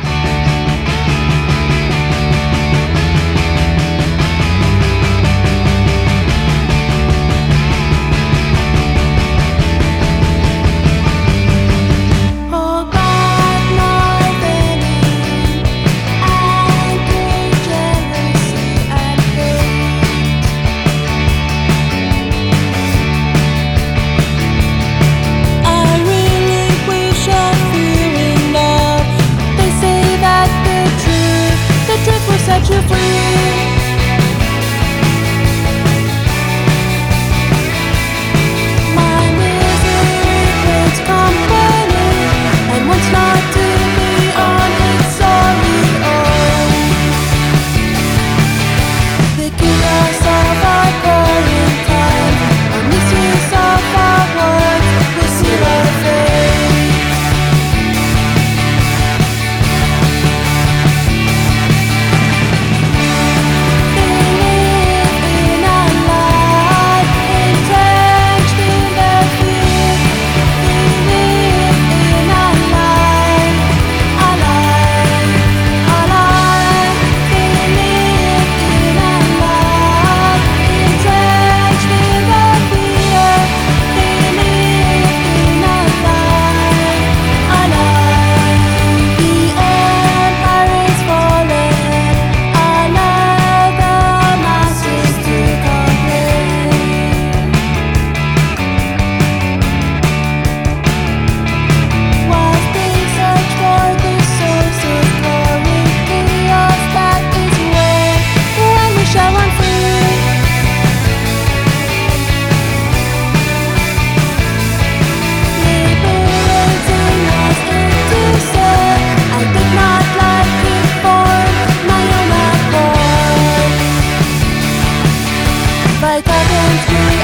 Thank 126.85 127.13
you. 127.13 127.18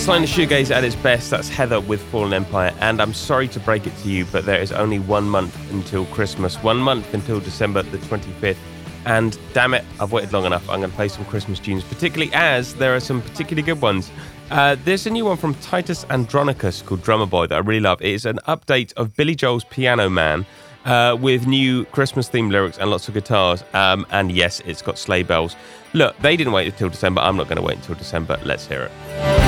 Barcelona 0.00 0.26
Shoegaze 0.26 0.74
at 0.74 0.82
its 0.82 0.96
best. 0.96 1.28
That's 1.28 1.50
Heather 1.50 1.78
with 1.78 2.00
Fallen 2.04 2.32
Empire. 2.32 2.72
And 2.80 3.02
I'm 3.02 3.12
sorry 3.12 3.46
to 3.48 3.60
break 3.60 3.86
it 3.86 3.94
to 3.98 4.08
you, 4.08 4.24
but 4.24 4.46
there 4.46 4.58
is 4.58 4.72
only 4.72 4.98
one 4.98 5.28
month 5.28 5.54
until 5.72 6.06
Christmas, 6.06 6.56
one 6.62 6.78
month 6.78 7.12
until 7.12 7.38
December 7.38 7.82
the 7.82 7.98
25th. 7.98 8.56
And 9.04 9.38
damn 9.52 9.74
it, 9.74 9.84
I've 10.00 10.10
waited 10.10 10.32
long 10.32 10.46
enough. 10.46 10.66
I'm 10.70 10.80
going 10.80 10.90
to 10.90 10.96
play 10.96 11.08
some 11.08 11.26
Christmas 11.26 11.58
tunes, 11.58 11.84
particularly 11.84 12.32
as 12.32 12.74
there 12.76 12.96
are 12.96 13.00
some 13.00 13.20
particularly 13.20 13.60
good 13.60 13.82
ones. 13.82 14.10
Uh, 14.50 14.74
there's 14.86 15.06
a 15.06 15.10
new 15.10 15.26
one 15.26 15.36
from 15.36 15.54
Titus 15.56 16.06
Andronicus 16.08 16.80
called 16.80 17.02
Drummer 17.02 17.26
Boy 17.26 17.46
that 17.48 17.56
I 17.56 17.58
really 17.58 17.80
love. 17.80 18.00
It 18.00 18.08
is 18.08 18.24
an 18.24 18.38
update 18.48 18.94
of 18.94 19.14
Billy 19.16 19.34
Joel's 19.34 19.64
Piano 19.64 20.08
Man 20.08 20.46
uh, 20.86 21.14
with 21.20 21.46
new 21.46 21.84
Christmas 21.84 22.30
themed 22.30 22.52
lyrics 22.52 22.78
and 22.78 22.90
lots 22.90 23.06
of 23.08 23.12
guitars. 23.12 23.62
Um, 23.74 24.06
and 24.10 24.32
yes, 24.32 24.60
it's 24.64 24.80
got 24.80 24.96
sleigh 24.96 25.24
bells. 25.24 25.56
Look, 25.92 26.16
they 26.20 26.38
didn't 26.38 26.54
wait 26.54 26.68
until 26.72 26.88
December. 26.88 27.20
I'm 27.20 27.36
not 27.36 27.48
going 27.48 27.58
to 27.58 27.62
wait 27.62 27.76
until 27.76 27.96
December. 27.96 28.40
Let's 28.44 28.66
hear 28.66 28.84
it. 28.84 29.39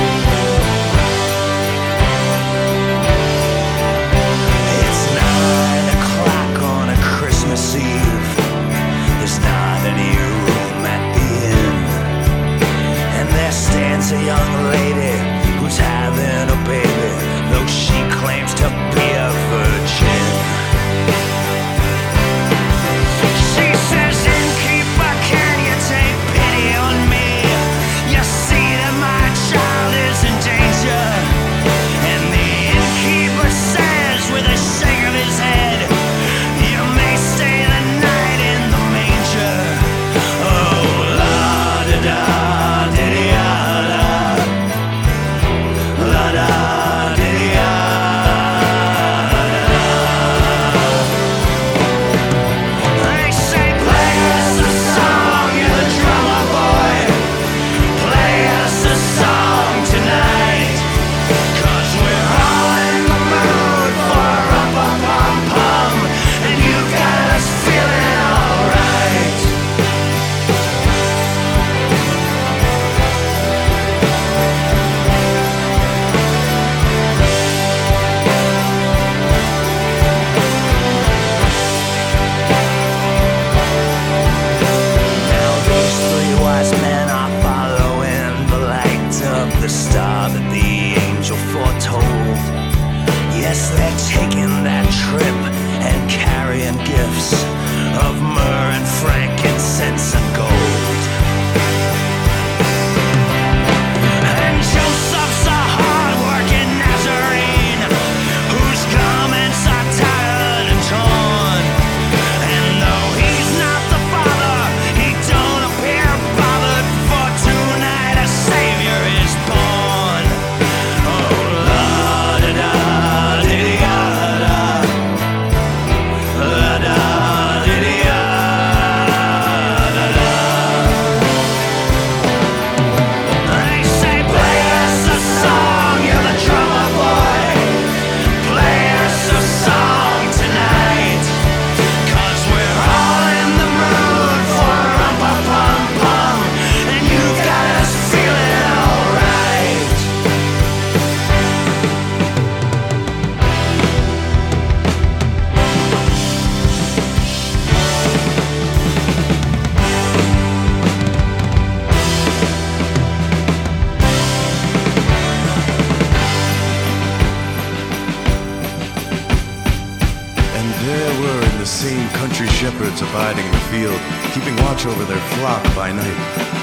Flock 175.43 175.75
by 175.75 175.91
night. 175.91 176.19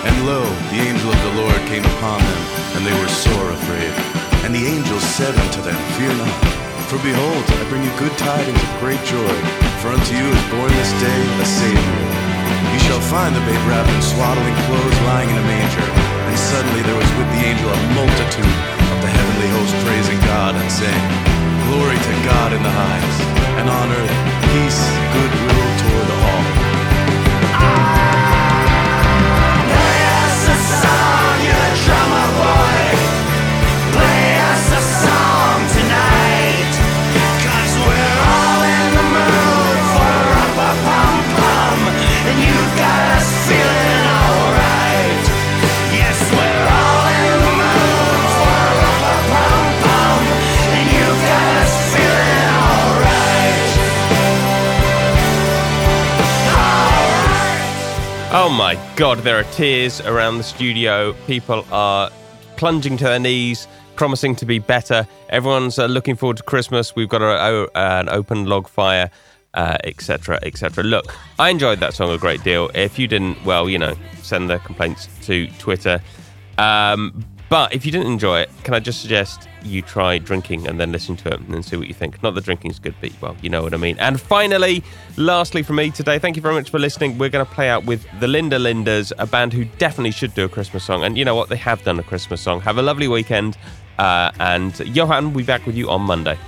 And 0.09 0.14
lo, 0.24 0.41
the 0.72 0.81
angel 0.81 1.12
of 1.12 1.20
the 1.28 1.35
Lord 1.37 1.61
came 1.68 1.85
upon 2.01 2.16
them, 2.16 2.43
and 2.72 2.81
they 2.81 2.97
were 2.97 3.12
sore 3.12 3.53
afraid. 3.53 3.93
And 4.41 4.57
the 4.57 4.64
angel 4.64 4.97
said 5.20 5.37
unto 5.37 5.61
them, 5.61 5.76
Fear 6.01 6.16
not, 6.16 6.33
for 6.89 6.97
behold, 7.05 7.45
I 7.61 7.68
bring 7.68 7.85
you 7.85 7.93
good 8.01 8.16
tidings 8.16 8.57
of 8.57 8.72
great 8.81 9.05
joy. 9.05 9.37
For 9.85 9.93
unto 9.93 10.16
you 10.16 10.24
is 10.24 10.45
born 10.49 10.72
this 10.81 10.93
day 10.97 11.20
a 11.45 11.47
Savior. 11.61 12.01
You 12.72 12.81
shall 12.89 13.05
find 13.12 13.37
the 13.37 13.45
babe 13.45 13.64
wrapped 13.68 13.93
in 13.93 14.01
swaddling 14.01 14.57
clothes, 14.64 14.99
lying 15.12 15.28
in 15.28 15.37
a 15.37 15.45
manger. 15.45 15.89
And 16.33 16.37
suddenly 16.41 16.81
there 16.81 16.97
was 16.97 17.11
with 17.20 17.28
the 17.37 17.43
angel 17.53 17.68
a 17.68 17.81
multitude 17.93 18.57
of 18.97 18.99
the 19.05 19.12
heavenly 19.12 19.51
host 19.61 19.76
praising 19.85 20.20
God 20.24 20.57
and 20.57 20.70
saying, 20.72 21.07
Glory 21.68 22.01
to 22.01 22.14
God 22.24 22.57
in 22.57 22.62
the 22.64 22.72
highest, 22.72 23.20
and 23.61 23.66
on 23.68 23.93
earth 23.93 24.18
peace, 24.57 24.81
goodwill 25.12 25.68
toward 25.85 26.11
all. 26.16 26.70
Oh 58.33 58.49
my 58.49 58.78
god, 58.97 59.18
there 59.18 59.37
are 59.37 59.43
tears 59.55 60.01
around 60.03 60.39
the 60.39 60.45
studio. 60.45 61.14
People 61.26 61.66
are 61.72 62.11
plunging 62.57 62.97
to 62.99 63.05
their 63.05 63.18
knees, 63.18 63.66
promising 63.97 64.37
to 64.37 64.47
be 64.47 64.61
better. 64.61 65.07
Everyone's 65.31 65.78
uh, 65.81 65.87
looking 65.87 66.14
forward 66.14 66.37
to 66.37 66.45
Christmas. 66.45 66.95
We've 66.95 67.09
got 67.09 67.22
a, 67.22 67.68
a- 67.74 67.99
an 67.99 68.09
open 68.09 68.47
log 68.47 68.68
fire, 68.68 69.11
etc., 69.55 70.39
etc. 70.45 70.85
Look, 70.85 71.12
I 71.41 71.51
enjoyed 71.51 71.81
that 71.81 71.93
song 71.95 72.11
a 72.11 72.18
great 72.18 72.45
deal. 72.45 72.70
If 72.72 73.01
you 73.01 73.09
didn't, 73.09 73.45
well, 73.45 73.68
you 73.68 73.78
know, 73.78 73.95
send 74.22 74.49
the 74.49 74.59
complaints 74.61 75.09
to 75.22 75.49
Twitter. 75.59 76.01
Um, 76.57 77.24
but 77.51 77.75
if 77.75 77.85
you 77.85 77.91
didn't 77.91 78.07
enjoy 78.07 78.41
it, 78.41 78.51
can 78.63 78.75
I 78.75 78.79
just 78.81 79.03
suggest 79.03 79.49
you 79.63 79.83
try 79.83 80.19
drinking 80.19 80.69
and 80.69 80.79
then 80.79 80.93
listen 80.93 81.17
to 81.17 81.29
it 81.29 81.41
and 81.41 81.53
then 81.53 81.65
see 81.65 81.77
what 81.77 81.89
you 81.89 81.95
think? 81.95 82.23
Not 82.23 82.35
that 82.37 82.45
drinking's 82.45 82.79
good, 82.79 82.95
but 83.01 83.11
well, 83.21 83.37
you 83.43 83.51
know 83.51 83.63
what 83.63 83.75
I 83.75 83.77
mean. 83.77 83.99
And 83.99 84.21
finally, 84.21 84.85
lastly 85.17 85.65
from 85.65 85.77
me 85.77 85.91
today, 85.91 86.21
thank 86.21 86.37
you 86.37 86.43
very 86.43 86.55
much 86.55 86.71
for 86.71 86.79
listening. 86.79 87.19
We're 87.19 87.29
going 87.29 87.45
to 87.45 87.53
play 87.53 87.69
out 87.69 87.85
with 87.85 88.07
the 88.21 88.29
Linda 88.29 88.59
Lindas, 88.59 89.13
a 89.19 89.27
band 89.27 89.53
who 89.53 89.65
definitely 89.79 90.13
should 90.13 90.33
do 90.35 90.45
a 90.45 90.49
Christmas 90.49 90.85
song. 90.85 91.03
And 91.03 91.19
you 91.19 91.25
know 91.25 91.35
what? 91.35 91.49
They 91.49 91.57
have 91.57 91.83
done 91.83 91.99
a 91.99 92.05
Christmas 92.05 92.41
song. 92.41 92.61
Have 92.61 92.79
a 92.79 92.83
lovely 92.83 93.09
weekend. 93.09 93.59
Uh, 93.99 94.31
and 94.39 94.79
Johan 94.81 95.27
we'll 95.27 95.39
be 95.39 95.43
back 95.43 95.67
with 95.67 95.77
you 95.77 95.91
on 95.91 96.03
Monday. 96.03 96.39